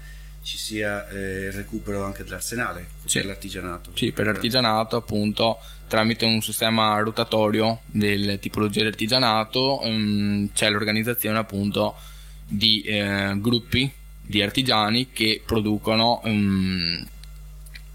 ci 0.44 0.58
sia 0.58 1.08
eh, 1.08 1.46
il 1.46 1.52
recupero 1.52 2.04
anche 2.04 2.22
dell'arsenale 2.22 2.86
sì. 3.06 3.18
per 3.18 3.26
l'artigianato. 3.26 3.90
Sì, 3.94 4.12
per 4.12 4.26
l'artigianato 4.26 4.96
appunto 4.96 5.58
tramite 5.88 6.26
un 6.26 6.42
sistema 6.42 6.98
rotatorio 7.00 7.80
delle 7.86 8.38
tipologie 8.38 8.82
di 8.82 8.88
artigianato 8.88 9.80
um, 9.82 10.50
c'è 10.52 10.68
l'organizzazione 10.68 11.38
appunto 11.38 11.94
di 12.46 12.82
eh, 12.82 13.34
gruppi 13.38 13.90
di 14.20 14.42
artigiani 14.42 15.10
che 15.12 15.42
producono 15.44 16.20
um, 16.24 17.06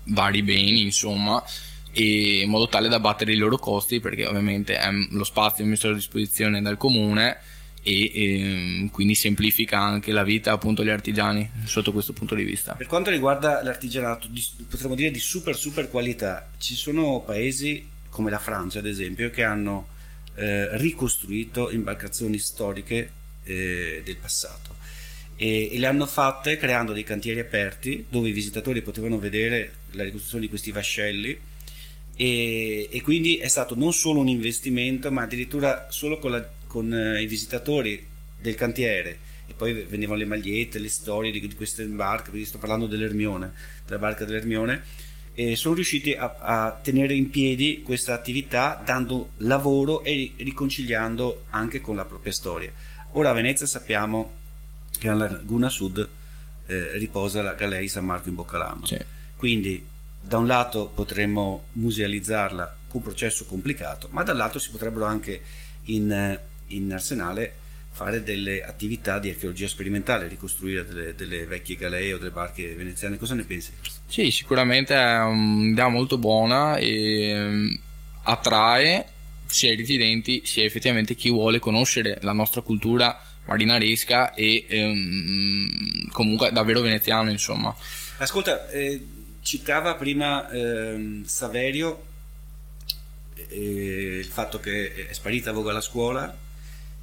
vari 0.05 0.41
beni 0.41 0.81
insomma 0.83 1.43
e 1.91 2.41
in 2.41 2.49
modo 2.49 2.67
tale 2.67 2.87
da 2.87 2.99
battere 2.99 3.33
i 3.33 3.37
loro 3.37 3.57
costi 3.57 3.99
perché 3.99 4.25
ovviamente 4.25 4.77
è 4.77 4.89
lo 5.11 5.23
spazio 5.23 5.65
messo 5.65 5.89
a 5.89 5.93
disposizione 5.93 6.61
dal 6.61 6.77
comune 6.77 7.37
e, 7.81 8.11
e, 8.13 8.89
quindi 8.91 9.15
semplifica 9.15 9.79
anche 9.79 10.11
la 10.11 10.23
vita 10.23 10.51
appunto 10.51 10.81
agli 10.81 10.89
artigiani 10.89 11.49
sotto 11.65 11.91
questo 11.91 12.13
punto 12.13 12.35
di 12.35 12.43
vista. 12.43 12.73
Per 12.73 12.87
quanto 12.87 13.09
riguarda 13.09 13.63
l'artigianato, 13.63 14.27
di, 14.27 14.43
potremmo 14.69 14.95
dire 14.95 15.11
di 15.11 15.19
super 15.19 15.55
super 15.55 15.89
qualità, 15.89 16.49
ci 16.57 16.75
sono 16.75 17.21
paesi 17.21 17.87
come 18.09 18.29
la 18.29 18.39
Francia 18.39 18.79
ad 18.79 18.85
esempio 18.85 19.29
che 19.29 19.43
hanno 19.43 19.87
eh, 20.35 20.77
ricostruito 20.77 21.69
imbarcazioni 21.71 22.37
storiche 22.37 23.11
eh, 23.43 24.01
del 24.03 24.17
passato 24.17 24.75
e, 25.35 25.69
e, 25.71 25.79
le 25.79 25.85
hanno 25.87 26.05
fatte 26.05 26.57
creando 26.57 26.91
dei 26.91 27.03
cantieri 27.03 27.39
aperti 27.39 28.05
dove 28.09 28.29
i 28.29 28.33
visitatori 28.33 28.81
potevano 28.81 29.19
vedere 29.19 29.73
la 29.91 30.03
ricostruzione 30.03 30.43
di 30.43 30.49
questi 30.49 30.71
vascelli 30.71 31.37
e, 32.15 32.89
e 32.91 33.01
quindi 33.01 33.37
è 33.37 33.47
stato 33.47 33.75
non 33.75 33.93
solo 33.93 34.19
un 34.19 34.27
investimento 34.27 35.11
ma 35.11 35.21
addirittura 35.21 35.87
solo 35.89 36.19
con 36.19 36.31
la 36.31 36.49
con 36.69 36.93
eh, 36.93 37.21
i 37.21 37.25
visitatori 37.25 38.05
del 38.39 38.53
cantiere 38.53 39.17
e 39.47 39.53
poi 39.53 39.73
venivano 39.73 40.19
le 40.19 40.25
magliette, 40.25 40.77
le 40.77 40.89
storie 40.89 41.31
di, 41.31 41.39
di 41.39 41.55
queste 41.55 41.83
barche, 41.85 42.29
perché 42.29 42.45
sto 42.45 42.59
parlando 42.59 42.85
dell'Ermione, 42.85 43.51
della 43.85 43.97
barca 43.97 44.23
dell'Ermione, 44.23 44.83
e 45.33 45.55
sono 45.55 45.73
riusciti 45.73 46.13
a, 46.13 46.35
a 46.39 46.71
tenere 46.71 47.15
in 47.15 47.31
piedi 47.31 47.81
questa 47.81 48.13
attività 48.13 48.79
dando 48.85 49.31
lavoro 49.37 50.03
e 50.03 50.33
riconciliando 50.37 51.45
anche 51.49 51.81
con 51.81 51.95
la 51.95 52.05
propria 52.05 52.31
storia. 52.31 52.71
Ora 53.13 53.31
a 53.31 53.33
Venezia 53.33 53.65
sappiamo 53.65 54.33
che 54.99 55.09
alla 55.09 55.29
laguna 55.31 55.69
sud 55.69 56.07
eh, 56.67 56.97
riposa 56.97 57.41
la 57.41 57.53
Galleria 57.53 57.89
San 57.89 58.05
Marco 58.05 58.29
in 58.29 58.35
Boccalama, 58.35 58.85
sì. 58.85 58.99
quindi 59.35 59.83
da 60.21 60.37
un 60.37 60.45
lato 60.45 60.91
potremmo 60.93 61.65
musealizzarla 61.71 62.77
con 62.87 63.01
un 63.01 63.07
processo 63.07 63.45
complicato, 63.45 64.09
ma 64.11 64.21
dall'altro 64.21 64.59
si 64.59 64.69
potrebbero 64.69 65.05
anche 65.05 65.41
in 65.85 66.37
in 66.69 66.91
arsenale 66.91 67.53
fare 67.91 68.23
delle 68.23 68.63
attività 68.63 69.19
di 69.19 69.29
archeologia 69.29 69.67
sperimentale, 69.67 70.29
ricostruire 70.29 70.85
delle, 70.85 71.15
delle 71.15 71.45
vecchie 71.45 71.75
galee 71.75 72.13
o 72.13 72.17
delle 72.17 72.31
barche 72.31 72.73
veneziane. 72.73 73.17
Cosa 73.17 73.33
ne 73.33 73.43
pensi? 73.43 73.71
Sì, 74.07 74.31
sicuramente 74.31 74.95
è 74.95 75.21
un'idea 75.23 75.89
molto 75.89 76.17
buona 76.17 76.77
e 76.77 77.33
mm, 77.35 77.73
attrae 78.23 79.05
sia 79.45 79.73
i 79.73 79.75
residenti 79.75 80.43
sia 80.45 80.63
effettivamente 80.63 81.15
chi 81.15 81.29
vuole 81.29 81.59
conoscere 81.59 82.19
la 82.21 82.31
nostra 82.31 82.61
cultura 82.61 83.19
marinaresca 83.45 84.33
e 84.33 84.65
ehm, 84.69 86.09
comunque 86.11 86.51
davvero 86.51 86.81
veneziano 86.81 87.31
insomma. 87.31 87.75
Ascolta, 88.17 88.69
eh, 88.69 89.05
citava 89.41 89.95
prima 89.95 90.49
eh, 90.49 91.21
Saverio 91.25 92.03
eh, 93.35 94.19
il 94.19 94.25
fatto 94.25 94.59
che 94.59 95.07
è 95.09 95.13
sparita 95.13 95.51
Voga 95.51 95.71
alla 95.71 95.81
scuola 95.81 96.47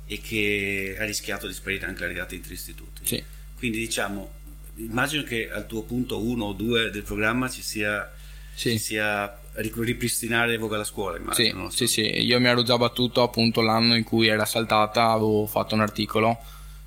e 0.07 0.21
che 0.21 0.97
ha 0.99 1.05
rischiato 1.05 1.47
di 1.47 1.53
sparire 1.53 1.87
anche 1.87 2.03
la 2.03 2.07
regata 2.07 2.35
interistituti. 2.35 3.03
Sì. 3.05 3.23
Quindi 3.59 3.79
diciamo, 3.79 4.31
immagino 4.77 5.23
che 5.23 5.51
al 5.51 5.67
tuo 5.67 5.83
punto 5.83 6.23
1 6.23 6.45
o 6.45 6.53
2 6.53 6.91
del 6.91 7.03
programma 7.03 7.49
ci 7.49 7.63
sia, 7.63 8.11
sì. 8.55 8.73
ci 8.73 8.79
sia 8.79 9.39
ripristinare 9.55 10.57
Voga 10.59 10.77
alla 10.77 10.85
scuola. 10.85 11.17
Immagino, 11.17 11.71
sì, 11.71 11.87
sì, 11.87 12.05
sì, 12.05 12.25
io 12.25 12.39
mi 12.41 12.47
ero 12.47 12.63
già 12.63 12.77
battuto 12.77 13.23
appunto 13.23 13.63
l'anno 13.63 13.97
in 13.97 14.05
cui 14.05 14.29
era 14.29 14.45
saltata, 14.45 15.11
avevo 15.11 15.47
fatto 15.47 15.75
un 15.75 15.81
articolo, 15.81 16.39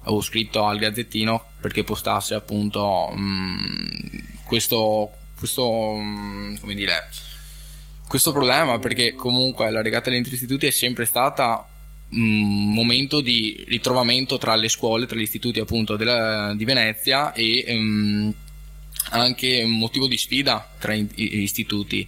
avevo 0.02 0.22
scritto 0.22 0.66
al 0.66 0.78
Gazzettino 0.78 1.46
perché 1.60 1.84
postasse 1.84 2.36
appunto 2.36 3.12
mh, 3.14 3.20
mm, 3.20 4.20
questo, 4.46 5.12
questo 5.38 5.94
mh, 5.96 6.02
mm, 6.02 6.56
come 6.58 6.76
dire, 6.76 7.10
questo 8.08 8.32
problema 8.32 8.80
perché 8.80 9.14
comunque 9.14 9.70
la 9.70 9.82
regata 9.82 10.10
degli 10.10 10.26
istituti 10.32 10.68
è 10.68 10.72
sempre 10.72 11.06
stata 11.06 11.68
un 12.12 12.74
momento 12.74 13.22
di 13.22 13.64
ritrovamento 13.68 14.38
tra 14.38 14.56
le 14.56 14.70
scuole, 14.70 15.06
tra 15.06 15.18
gli 15.18 15.22
istituti 15.22 15.60
appunto 15.60 15.96
della, 15.96 16.54
di 16.56 16.66
Venezia 16.66 17.34
e 17.34 17.66
um, 17.68 18.34
anche 19.12 19.62
un 19.64 19.78
motivo 19.78 20.08
di 20.08 20.18
sfida 20.18 20.72
tra 20.80 20.94
gli 20.94 21.08
istituti. 21.16 22.08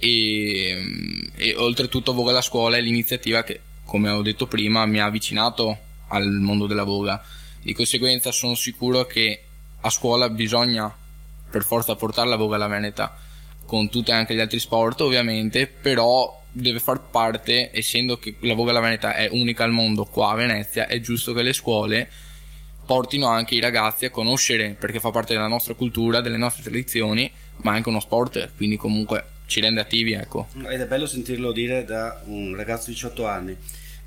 E, 0.00 1.30
e 1.34 1.54
oltretutto 1.56 2.12
Voga 2.12 2.32
la 2.32 2.40
scuola 2.40 2.76
è 2.76 2.80
l'iniziativa 2.80 3.42
che 3.42 3.60
come 3.84 4.10
ho 4.10 4.22
detto 4.22 4.46
prima 4.46 4.86
mi 4.86 5.00
ha 5.00 5.06
avvicinato 5.06 5.76
al 6.08 6.28
mondo 6.30 6.66
della 6.66 6.84
voga. 6.84 7.22
Di 7.62 7.72
conseguenza 7.72 8.32
sono 8.32 8.54
sicuro 8.54 9.06
che 9.06 9.42
a 9.80 9.90
scuola 9.90 10.28
bisogna 10.28 10.94
per 11.50 11.64
forza 11.64 11.94
portare 11.94 12.28
la 12.28 12.36
voga 12.36 12.56
alla 12.56 12.66
Veneta 12.66 13.16
con 13.64 13.88
tutti 13.88 14.10
anche 14.10 14.34
gli 14.34 14.40
altri 14.40 14.58
sport 14.58 15.00
ovviamente 15.02 15.66
però 15.66 16.42
deve 16.60 16.78
far 16.78 17.00
parte, 17.00 17.70
essendo 17.72 18.18
che 18.18 18.36
la 18.40 18.54
Voga 18.54 18.72
della 18.72 18.84
Veneta 18.84 19.14
è 19.14 19.28
unica 19.30 19.64
al 19.64 19.72
mondo 19.72 20.04
qua 20.04 20.30
a 20.30 20.34
Venezia, 20.34 20.86
è 20.86 21.00
giusto 21.00 21.32
che 21.32 21.42
le 21.42 21.52
scuole 21.52 22.08
portino 22.84 23.26
anche 23.26 23.54
i 23.54 23.60
ragazzi 23.60 24.06
a 24.06 24.10
conoscere, 24.10 24.74
perché 24.78 24.98
fa 24.98 25.10
parte 25.10 25.34
della 25.34 25.46
nostra 25.46 25.74
cultura, 25.74 26.22
delle 26.22 26.38
nostre 26.38 26.62
tradizioni, 26.62 27.30
ma 27.56 27.72
anche 27.72 27.90
uno 27.90 28.00
sport, 28.00 28.52
quindi 28.56 28.76
comunque 28.76 29.24
ci 29.44 29.60
rende 29.60 29.80
attivi, 29.80 30.12
ecco. 30.12 30.48
Ed 30.68 30.80
è 30.80 30.86
bello 30.86 31.06
sentirlo 31.06 31.52
dire 31.52 31.84
da 31.84 32.22
un 32.24 32.54
ragazzo 32.56 32.86
di 32.86 32.94
18 32.94 33.26
anni. 33.26 33.56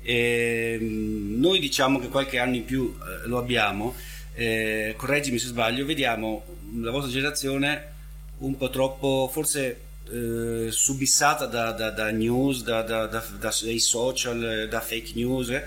E 0.02 0.78
ehm, 0.80 1.38
noi 1.38 1.60
diciamo 1.60 2.00
che 2.00 2.08
qualche 2.08 2.38
anno 2.38 2.56
in 2.56 2.64
più 2.64 2.92
eh, 2.98 3.28
lo 3.28 3.38
abbiamo, 3.38 3.94
eh, 4.34 4.94
correggimi 4.96 5.38
se 5.38 5.46
sbaglio, 5.46 5.84
vediamo 5.84 6.44
la 6.80 6.90
vostra 6.90 7.12
generazione 7.12 7.90
un 8.38 8.56
po' 8.56 8.70
troppo, 8.70 9.28
forse 9.32 9.80
eh, 10.10 10.68
subissata 10.70 11.46
da, 11.46 11.72
da, 11.72 11.90
da 11.90 12.10
news, 12.10 12.62
da, 12.62 12.82
dai 12.82 13.78
social, 13.78 14.66
da 14.68 14.80
fake 14.80 15.12
news 15.14 15.50
eh, 15.50 15.64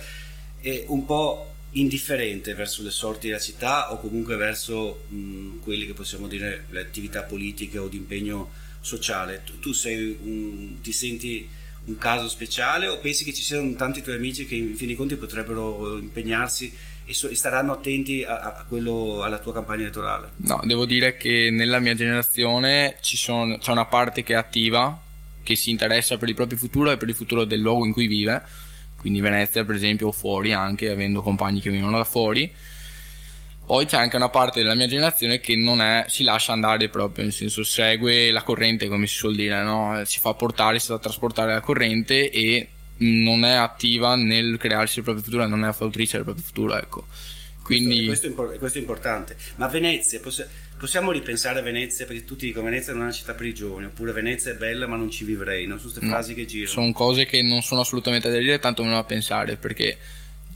e 0.62 0.86
un 0.88 1.06
po' 1.06 1.54
indifferente 1.72 2.54
verso 2.54 2.84
le 2.84 2.90
sorti 2.90 3.28
della 3.28 3.40
città 3.40 3.92
o 3.92 4.00
comunque 4.00 4.36
verso 4.36 5.06
mh, 5.08 5.60
quelli 5.62 5.86
che 5.86 5.94
possiamo 5.94 6.28
dire 6.28 6.66
le 6.70 6.82
attività 6.82 7.24
politiche 7.24 7.78
o 7.78 7.88
di 7.88 7.98
impegno 7.98 8.52
sociale. 8.80 9.42
Tu, 9.44 9.60
tu 9.60 9.72
sei 9.74 10.18
un, 10.22 10.82
ti 10.82 10.92
senti 10.92 11.48
un 11.86 11.98
caso 11.98 12.28
speciale 12.28 12.88
o 12.88 12.98
pensi 13.00 13.24
che 13.24 13.34
ci 13.34 13.44
siano 13.44 13.74
tanti 13.76 14.02
tuoi 14.02 14.16
amici 14.16 14.46
che 14.46 14.56
in 14.56 14.76
fin 14.76 14.88
dei 14.88 14.96
conti 14.96 15.16
potrebbero 15.16 15.98
impegnarsi 15.98 16.74
e, 17.06 17.14
so, 17.14 17.28
e 17.28 17.36
staranno 17.36 17.74
attenti 17.74 18.24
a, 18.24 18.40
a 18.40 18.66
quello, 18.68 19.22
alla 19.22 19.38
tua 19.40 19.54
campagna 19.54 19.82
elettorale? 19.82 20.32
No, 20.38 20.60
devo 20.64 20.86
dire 20.86 21.18
che 21.18 21.50
nella 21.52 21.80
mia 21.80 21.94
generazione 21.94 22.98
sono, 23.02 23.58
c'è 23.58 23.72
una 23.72 23.86
parte 23.86 24.24
che 24.24 24.34
è 24.34 24.38
attiva, 24.38 25.00
che 25.44 25.56
si 25.56 25.70
interessa 25.70 26.18
per 26.18 26.30
il 26.30 26.36
proprio 26.36 26.58
futuro 26.58 26.92
e 26.92 26.98
per 26.98 27.08
il 27.08 27.16
futuro 27.16 27.46
del 27.46 27.60
luogo 27.60 27.86
in 27.86 27.94
cui 27.94 28.08
vive, 28.08 28.42
quindi 28.98 29.22
Venezia 29.22 29.64
per 29.64 29.76
esempio 29.76 30.08
o 30.08 30.12
fuori 30.12 30.52
anche, 30.52 30.90
avendo 30.90 31.22
compagni 31.22 31.62
che 31.62 31.70
vivono 31.70 31.98
da 31.98 32.04
fuori. 32.04 32.52
Poi 33.66 33.86
c'è 33.86 33.98
anche 33.98 34.16
una 34.16 34.30
parte 34.30 34.62
della 34.62 34.76
mia 34.76 34.86
generazione 34.86 35.40
che 35.40 35.56
non 35.56 35.82
è, 35.82 36.06
si 36.08 36.24
lascia 36.24 36.54
andare 36.54 36.88
proprio, 36.90 37.24
nel 37.24 37.34
senso 37.34 37.64
segue 37.64 38.30
la 38.30 38.44
corrente 38.44 38.88
come 38.88 39.08
si 39.08 39.16
suol 39.16 39.36
dire, 39.36 39.64
no? 39.64 40.02
si 40.06 40.20
fa 40.20 40.34
portare, 40.36 40.78
si 40.78 40.88
fa 40.88 41.00
trasportare 41.00 41.54
la 41.54 41.62
corrente 41.62 42.30
e 42.30 42.70
non 42.98 43.44
è 43.44 43.54
attiva 43.54 44.16
nel 44.16 44.58
crearsi 44.58 45.00
il 45.00 45.04
proprio 45.04 45.24
futuro, 45.24 45.48
non 45.48 45.66
è 45.66 45.74
fautrice 45.74 46.18
del 46.18 46.26
proprio 46.26 46.46
futuro, 46.46 46.78
ecco. 46.78 47.08
Quindi... 47.62 48.06
Questo, 48.06 48.32
questo, 48.32 48.54
è, 48.54 48.58
questo 48.60 48.78
è 48.78 48.82
importante. 48.82 49.36
Ma 49.56 49.68
Venezia, 49.68 50.20
poss- 50.20 50.48
possiamo 50.78 51.12
ripensare 51.12 51.60
a 51.60 51.62
Venezia 51.62 52.06
perché 52.06 52.24
tutti 52.24 52.46
dicono 52.46 52.66
Venezia 52.66 52.94
non 52.94 53.02
è 53.02 53.06
una 53.06 53.14
città 53.14 53.34
per 53.34 53.48
i 53.48 53.54
giovani, 53.54 53.88
oppure 53.88 54.12
Venezia 54.12 54.52
è 54.52 54.56
bella 54.56 54.88
ma 54.88 54.96
non 54.96 55.10
ci 55.10 55.24
vivrei, 55.24 55.66
non 55.66 55.80
sono 55.80 55.90
queste 55.90 56.06
No, 56.06 56.14
frasi 56.14 56.34
che 56.36 56.46
girano. 56.46 56.72
Sono 56.72 56.92
cose 56.92 57.26
che 57.26 57.42
non 57.42 57.62
sono 57.62 57.82
assolutamente 57.82 58.30
da 58.30 58.38
dire, 58.38 58.60
tanto 58.60 58.84
meno 58.84 58.96
da 58.96 59.04
pensare, 59.04 59.56
perché 59.58 59.98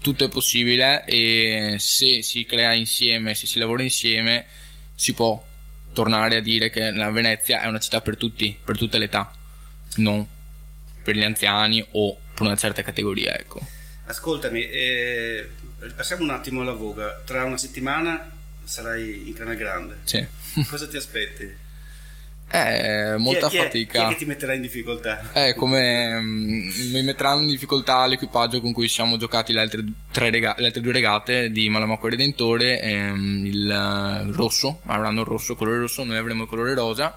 tutto 0.02 0.24
è 0.24 0.30
possibile 0.30 1.04
e 1.06 1.76
se 1.80 2.22
si 2.22 2.46
crea 2.46 2.74
insieme, 2.74 3.34
se 3.34 3.48
si 3.48 3.60
lavora 3.60 3.84
insieme, 3.84 4.46
si 4.96 5.14
può 5.14 5.44
tornare 5.94 6.38
a 6.38 6.42
dire 6.42 6.70
che 6.70 6.92
la 6.92 7.10
Venezia 7.10 7.62
è 7.62 7.68
una 7.68 7.80
città 7.80 8.02
per 8.02 8.16
tutti, 8.18 8.56
per 8.64 8.78
tutte 8.78 8.98
le 8.98 9.06
età, 9.06 9.34
non 9.96 10.26
per 11.02 11.16
gli 11.16 11.24
anziani 11.24 11.84
o 11.92 12.18
per 12.40 12.48
una 12.48 12.56
certa 12.56 12.82
categoria, 12.82 13.38
ecco. 13.38 13.60
Ascoltami, 14.06 14.68
eh, 14.70 15.50
passiamo 15.96 16.24
un 16.24 16.30
attimo 16.32 16.62
alla 16.62 16.74
voga. 16.74 17.22
Tra 17.26 17.44
una 17.44 17.58
settimana 17.58 18.32
sarai 18.64 19.28
in 19.28 19.34
Canal 19.34 19.56
Grande. 19.56 20.00
Sì. 20.06 20.26
Cosa 20.68 20.88
ti 20.88 20.98
aspetti? 20.98 21.68
È 22.48 23.16
molta 23.18 23.48
chi 23.48 23.58
è, 23.58 23.58
chi 23.58 23.58
è- 23.58 23.64
fatica. 23.64 24.00
Chi 24.00 24.06
è 24.06 24.08
che 24.14 24.16
ti 24.16 24.26
metterà 24.26 24.54
in 24.54 24.62
difficoltà? 24.62 25.32
Eh, 25.34 25.54
come 25.54 26.20
mm, 26.20 26.70
mi 26.92 27.04
metteranno 27.04 27.42
in 27.42 27.50
difficoltà 27.50 28.08
l'equipaggio 28.08 28.60
con 28.60 28.74
cui 28.74 28.88
siamo 28.88 29.18
giocati 29.18 29.54
le 29.54 29.60
altre, 29.60 29.84
tre 30.12 30.32
rega- 30.32 30.56
le 30.58 30.68
altre 30.68 30.82
due 30.82 30.92
regate 30.94 31.52
di 31.52 31.70
Malamocco 31.70 32.08
Redentore, 32.08 32.82
ehm, 32.82 33.46
il 33.46 33.70
eh, 33.70 34.32
rosso, 34.32 34.82
avranno 34.86 35.22
il 35.22 35.28
rosso, 35.28 35.56
colore 35.56 35.78
rosso, 35.78 36.04
noi 36.04 36.18
avremo 36.18 36.44
il 36.44 36.50
colore 36.50 36.74
rosa. 36.74 37.16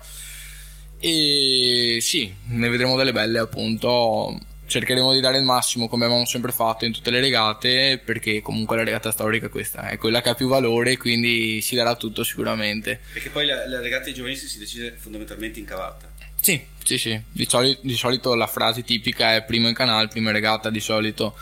E 0.98 1.98
sì, 2.02 2.32
ne 2.48 2.68
vedremo 2.68 2.96
delle 2.96 3.12
belle 3.12 3.38
appunto. 3.38 4.38
Cercheremo 4.72 5.12
di 5.12 5.20
dare 5.20 5.36
il 5.36 5.44
massimo 5.44 5.86
come 5.86 6.06
abbiamo 6.06 6.24
sempre 6.24 6.50
fatto 6.50 6.86
in 6.86 6.92
tutte 6.92 7.10
le 7.10 7.20
regate, 7.20 8.00
perché 8.02 8.40
comunque 8.40 8.74
la 8.74 8.84
regata 8.84 9.10
storica 9.10 9.44
è 9.44 9.50
questa, 9.50 9.90
è 9.90 9.98
quella 9.98 10.22
che 10.22 10.30
ha 10.30 10.34
più 10.34 10.48
valore, 10.48 10.96
quindi 10.96 11.60
si 11.60 11.74
darà 11.74 11.94
tutto 11.94 12.24
sicuramente. 12.24 12.98
Perché 13.12 13.28
poi 13.28 13.44
la, 13.44 13.68
la 13.68 13.82
regata 13.82 14.04
dei 14.04 14.14
giovani 14.14 14.34
si 14.34 14.58
decide 14.58 14.96
fondamentalmente 14.98 15.58
in 15.58 15.66
cavata. 15.66 16.10
Sì, 16.40 16.58
sì, 16.82 16.96
sì. 16.96 17.20
Di, 17.30 17.46
soli- 17.46 17.76
di 17.82 17.94
solito 17.94 18.34
la 18.34 18.46
frase 18.46 18.82
tipica 18.82 19.34
è 19.34 19.44
primo 19.44 19.68
in 19.68 19.74
canale, 19.74 20.08
prima 20.08 20.30
in 20.30 20.36
regata. 20.36 20.70
Di 20.70 20.80
solito, 20.80 21.36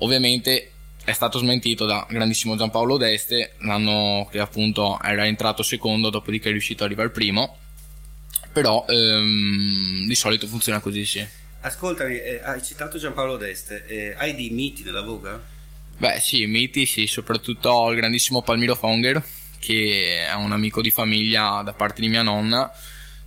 ovviamente, 0.00 0.72
è 1.04 1.12
stato 1.12 1.38
smentito 1.38 1.86
da 1.86 2.04
grandissimo 2.10 2.56
Giampaolo 2.56 2.96
Deste, 2.96 3.52
l'anno 3.58 4.26
che 4.28 4.40
appunto 4.40 4.98
era 5.00 5.24
entrato 5.24 5.62
secondo, 5.62 6.10
dopodiché 6.10 6.48
è 6.48 6.50
riuscito 6.50 6.82
ad 6.82 6.88
arrivare 6.88 7.10
primo. 7.10 7.58
Però 8.52 8.84
ehm, 8.88 10.04
di 10.08 10.14
solito 10.16 10.48
funziona 10.48 10.80
così, 10.80 11.06
sì. 11.06 11.40
Ascoltami, 11.64 12.16
eh, 12.18 12.40
hai 12.42 12.60
citato 12.60 12.98
Giampaolo 12.98 13.36
Deste, 13.36 13.84
eh, 13.86 14.14
hai 14.18 14.34
dei 14.34 14.50
miti 14.50 14.82
nella 14.82 15.02
voga? 15.02 15.40
Beh, 15.96 16.18
sì, 16.18 16.44
miti, 16.46 16.86
sì, 16.86 17.06
soprattutto 17.06 17.88
il 17.90 17.96
grandissimo 17.96 18.42
Palmiro 18.42 18.74
Fonger, 18.74 19.22
che 19.60 20.26
è 20.26 20.34
un 20.34 20.50
amico 20.50 20.82
di 20.82 20.90
famiglia 20.90 21.62
da 21.62 21.72
parte 21.72 22.00
di 22.00 22.08
mia 22.08 22.22
nonna, 22.22 22.68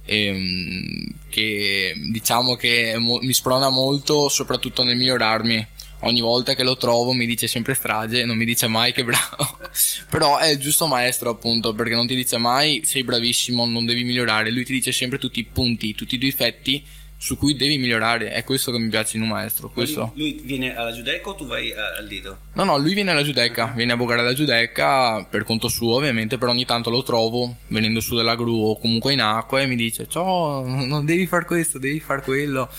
ehm, 0.03 1.13
che 1.29 1.93
diciamo 2.11 2.55
che 2.55 2.95
mo- 2.97 3.19
mi 3.21 3.33
sprona 3.33 3.69
molto, 3.69 4.27
soprattutto 4.27 4.83
nel 4.83 4.97
migliorarmi. 4.97 5.67
Ogni 6.01 6.19
volta 6.19 6.55
che 6.55 6.63
lo 6.63 6.75
trovo 6.75 7.13
mi 7.13 7.25
dice 7.25 7.47
sempre 7.47 7.73
strage, 7.73 8.25
non 8.25 8.35
mi 8.35 8.43
dice 8.43 8.67
mai 8.67 8.91
che 8.91 9.05
bravo. 9.05 9.59
Però 10.11 10.37
è 10.39 10.49
il 10.49 10.59
giusto 10.59 10.87
maestro, 10.87 11.29
appunto, 11.29 11.73
perché 11.73 11.95
non 11.95 12.05
ti 12.05 12.15
dice 12.15 12.37
mai 12.37 12.81
sei 12.83 13.05
bravissimo, 13.05 13.65
non 13.65 13.85
devi 13.85 14.03
migliorare. 14.03 14.51
Lui 14.51 14.65
ti 14.65 14.73
dice 14.73 14.91
sempre 14.91 15.19
tutti 15.19 15.39
i 15.39 15.45
punti, 15.45 15.95
tutti 15.95 16.15
i 16.15 16.17
difetti 16.17 16.83
su 17.17 17.37
cui 17.37 17.55
devi 17.55 17.77
migliorare. 17.77 18.31
È 18.31 18.43
questo 18.43 18.71
che 18.71 18.77
mi 18.77 18.89
piace 18.89 19.17
in 19.17 19.23
un 19.23 19.29
maestro. 19.29 19.69
Questo. 19.69 20.11
Lui, 20.15 20.33
lui 20.35 20.41
viene 20.45 20.75
alla 20.75 20.91
Giudecca 20.91 21.29
o 21.29 21.35
tu 21.35 21.45
vai 21.47 21.71
a- 21.71 21.95
al 21.97 22.05
Lido? 22.05 22.37
No, 22.53 22.63
no, 22.63 22.77
lui 22.77 22.93
viene 22.93 23.11
alla 23.11 23.23
Giudecca, 23.23 23.73
viene 23.75 23.93
a 23.93 23.97
bogare 23.97 24.21
alla 24.21 24.33
Giudecca 24.33 25.23
per 25.29 25.43
conto 25.43 25.67
suo 25.67 25.95
ovviamente, 25.95 26.37
però 26.37 26.51
ogni 26.51 26.65
tanto 26.65 26.89
lo 26.89 27.03
trovo 27.03 27.57
venendo 27.67 27.99
su 27.99 28.15
dalla 28.15 28.35
gru 28.35 28.53
o 28.69 28.79
comunque 28.79 29.13
in 29.13 29.21
acqua 29.21 29.61
e 29.61 29.67
mi 29.67 29.75
dice 29.75 30.07
ciao, 30.09 30.65
non 30.67 31.05
devi 31.05 31.25
far 31.25 31.45
questo, 31.45 31.79
devi 31.79 31.99
far 31.99 32.21
quello. 32.21 32.69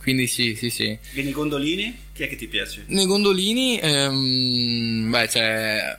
Quindi 0.00 0.28
sì, 0.28 0.54
sì, 0.54 0.70
sì. 0.70 0.96
Vieni 1.14 1.32
gondolini? 1.32 1.92
Chi 2.12 2.22
è 2.22 2.28
che 2.28 2.36
ti 2.36 2.46
piace? 2.46 2.84
Nei 2.86 3.06
gondolini, 3.06 3.76
ehm, 3.80 5.10
beh, 5.10 5.26
c'è... 5.26 5.96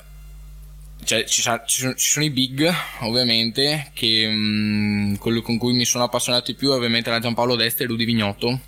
Cioè, 1.08 1.24
ci, 1.24 1.41
sono, 1.41 1.62
ci 1.65 1.96
sono 1.96 2.26
i 2.26 2.30
big, 2.30 2.70
ovviamente, 3.00 3.91
che 3.93 4.28
mm, 4.30 5.15
quello 5.15 5.41
con 5.41 5.58
cui 5.58 5.72
mi 5.72 5.86
sono 5.86 6.04
appassionato 6.04 6.52
di 6.52 6.58
più 6.58 6.70
è 6.70 6.74
ovviamente 6.74 7.10
la 7.10 7.20
Giampaolo 7.20 7.56
Deste 7.56 7.84
e 7.84 7.88
Rudy 7.88 8.04
Vignotto, 8.04 8.60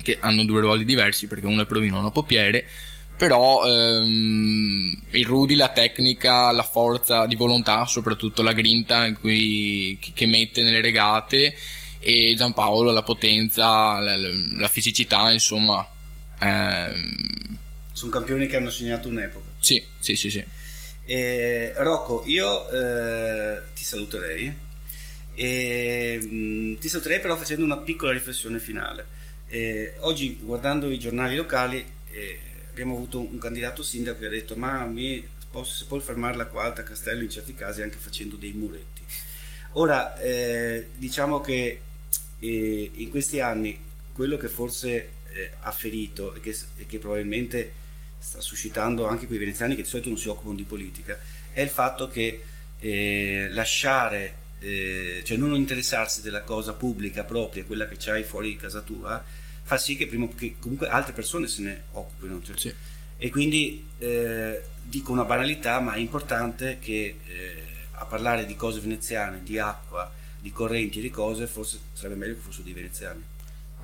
che 0.00 0.18
hanno 0.20 0.44
due 0.44 0.60
ruoli 0.60 0.84
diversi 0.84 1.26
perché 1.26 1.44
uno 1.46 1.62
è 1.62 1.66
provino 1.66 1.96
e 1.96 1.98
uno 1.98 2.10
è 2.10 2.12
poppiere, 2.12 2.64
però 3.16 3.66
ehm, 3.66 4.96
il 5.10 5.26
Rudy, 5.26 5.56
la 5.56 5.70
tecnica, 5.70 6.52
la 6.52 6.62
forza 6.62 7.26
di 7.26 7.34
volontà, 7.34 7.84
soprattutto 7.86 8.42
la 8.42 8.52
grinta 8.52 9.04
in 9.04 9.18
cui, 9.18 9.98
che, 10.14 10.26
mette 10.26 10.62
nelle 10.62 10.80
regate, 10.80 11.52
e 11.98 12.34
Giampaolo 12.36 12.92
la 12.92 13.02
potenza, 13.02 13.98
la, 13.98 14.16
la- 14.16 14.30
la 14.58 14.68
fisicità, 14.68 15.32
insomma. 15.32 15.84
ehm, 16.38 17.16
Sono 17.90 18.12
campioni 18.12 18.46
che 18.46 18.54
hanno 18.54 18.70
segnato 18.70 19.08
un'epoca. 19.08 19.46
sì, 19.58 19.82
sì, 19.98 20.14
sì, 20.14 20.30
sì. 20.30 20.44
Eh, 21.08 21.72
Rocco, 21.76 22.24
io 22.26 22.68
eh, 22.68 23.62
ti 23.74 23.84
saluterei. 23.84 24.52
E, 25.34 26.18
mh, 26.20 26.78
ti 26.78 26.88
saluterei 26.88 27.20
però 27.20 27.36
facendo 27.36 27.64
una 27.64 27.78
piccola 27.78 28.12
riflessione 28.12 28.58
finale. 28.58 29.06
Eh, 29.48 29.94
oggi 30.00 30.36
guardando 30.42 30.90
i 30.90 30.98
giornali 30.98 31.36
locali 31.36 31.84
eh, 32.10 32.40
abbiamo 32.68 32.94
avuto 32.96 33.20
un 33.20 33.38
candidato 33.38 33.84
sindaco 33.84 34.18
che 34.18 34.26
ha 34.26 34.30
detto 34.30 34.56
ma 34.56 34.84
mi 34.86 35.24
posso, 35.48 35.74
si 35.74 35.84
può 35.86 36.00
fermarla 36.00 36.46
qua 36.46 36.64
a 36.64 36.72
Castello 36.72 37.22
in 37.22 37.30
certi 37.30 37.54
casi 37.54 37.82
anche 37.82 37.98
facendo 37.98 38.34
dei 38.34 38.52
muretti. 38.52 39.02
Ora 39.72 40.18
eh, 40.18 40.88
diciamo 40.96 41.40
che 41.40 41.80
eh, 42.40 42.90
in 42.94 43.10
questi 43.10 43.38
anni 43.40 43.78
quello 44.12 44.36
che 44.36 44.48
forse 44.48 45.10
ha 45.60 45.70
ferito 45.70 46.34
e 46.34 46.40
che, 46.40 46.56
e 46.78 46.86
che 46.86 46.98
probabilmente 46.98 47.72
sta 48.18 48.40
suscitando 48.40 49.06
anche 49.06 49.26
quei 49.26 49.38
veneziani 49.38 49.74
che 49.74 49.82
di 49.82 49.88
solito 49.88 50.08
non 50.08 50.18
si 50.18 50.28
occupano 50.28 50.56
di 50.56 50.64
politica 50.64 51.18
è 51.52 51.60
il 51.60 51.70
fatto 51.70 52.08
che 52.08 52.42
eh, 52.78 53.48
lasciare 53.50 54.44
eh, 54.58 55.22
cioè 55.24 55.36
non 55.36 55.54
interessarsi 55.54 56.22
della 56.22 56.42
cosa 56.42 56.72
pubblica 56.72 57.24
propria, 57.24 57.64
quella 57.64 57.86
che 57.86 57.96
c'hai 57.98 58.24
fuori 58.24 58.50
di 58.50 58.56
casa 58.56 58.80
tua, 58.80 59.22
fa 59.62 59.76
sì 59.76 59.96
che, 59.96 60.06
prima, 60.06 60.28
che 60.28 60.56
comunque 60.58 60.88
altre 60.88 61.12
persone 61.12 61.46
se 61.46 61.62
ne 61.62 61.82
occupino. 61.92 62.42
cioè. 62.42 62.56
Sì. 62.56 62.74
E 63.18 63.30
quindi 63.30 63.86
eh, 63.98 64.62
dico 64.82 65.12
una 65.12 65.24
banalità, 65.24 65.80
ma 65.80 65.94
è 65.94 65.98
importante 65.98 66.78
che 66.80 67.18
eh, 67.26 67.64
a 67.92 68.04
parlare 68.04 68.44
di 68.44 68.56
cose 68.56 68.80
veneziane, 68.80 69.42
di 69.42 69.58
acqua, 69.58 70.12
di 70.38 70.52
correnti 70.52 70.98
e 70.98 71.02
di 71.02 71.10
cose, 71.10 71.46
forse 71.46 71.78
sarebbe 71.92 72.16
meglio 72.16 72.34
che 72.34 72.40
fossero 72.40 72.64
dei 72.64 72.74
veneziani. 72.74 73.24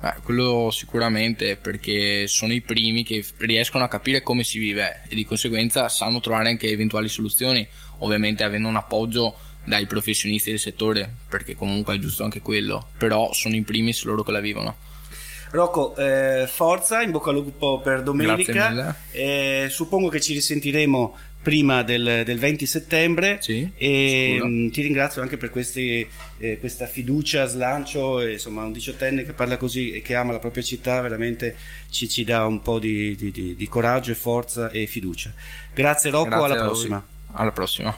Beh, 0.03 0.15
quello 0.21 0.67
sicuramente 0.69 1.55
perché 1.55 2.27
sono 2.27 2.51
i 2.51 2.59
primi 2.59 3.05
che 3.05 3.23
riescono 3.37 3.85
a 3.85 3.87
capire 3.87 4.21
come 4.21 4.43
si 4.43 4.59
vive 4.59 5.03
e 5.07 5.15
di 5.15 5.23
conseguenza 5.23 5.87
sanno 5.87 6.19
trovare 6.19 6.49
anche 6.49 6.67
eventuali 6.67 7.07
soluzioni, 7.07 7.65
ovviamente 7.99 8.43
avendo 8.43 8.67
un 8.67 8.75
appoggio 8.75 9.33
dai 9.63 9.85
professionisti 9.85 10.49
del 10.49 10.59
settore, 10.59 11.09
perché 11.29 11.55
comunque 11.55 11.95
è 11.95 11.99
giusto 11.99 12.25
anche 12.25 12.41
quello, 12.41 12.89
però 12.97 13.31
sono 13.31 13.55
in 13.55 13.63
primis 13.63 14.03
loro 14.03 14.23
che 14.23 14.33
la 14.33 14.41
vivono. 14.41 14.75
Rocco, 15.51 15.95
eh, 15.95 16.47
forza, 16.47 17.01
in 17.01 17.11
bocca 17.11 17.29
al 17.29 17.37
lupo 17.37 17.79
per 17.79 18.03
domenica. 18.03 18.93
Eh, 19.11 19.67
suppongo 19.69 20.09
che 20.09 20.19
ci 20.19 20.33
risentiremo 20.33 21.15
prima 21.43 21.83
del, 21.83 22.23
del 22.25 22.39
20 22.39 22.65
settembre 22.65 23.37
Sì, 23.41 23.69
e 23.75 24.39
mh, 24.41 24.69
ti 24.71 24.81
ringrazio 24.81 25.21
anche 25.21 25.37
per 25.37 25.49
questi, 25.51 26.07
eh, 26.39 26.57
questa 26.57 26.87
fiducia, 26.87 27.45
slancio, 27.45 28.21
e, 28.21 28.31
insomma 28.33 28.63
un 28.63 28.71
diciottenne 28.71 29.25
che 29.25 29.33
parla 29.33 29.57
così 29.57 29.91
e 29.91 30.01
che 30.01 30.15
ama 30.15 30.31
la 30.31 30.39
propria 30.39 30.63
città 30.63 31.01
veramente 31.01 31.55
ci, 31.89 32.07
ci 32.07 32.23
dà 32.23 32.45
un 32.45 32.61
po' 32.61 32.79
di, 32.79 33.15
di- 33.15 33.55
di- 33.55 33.67
coraggio 33.67 34.11
e 34.11 34.15
forza 34.15 34.71
e 34.71 34.87
fiducia. 34.87 35.33
Grazie 35.73 36.09
Rocco, 36.09 36.29
Grazie 36.29 36.45
alla 36.45 36.63
prossima. 36.63 37.05
Alla 37.33 37.51
prossima. 37.51 37.97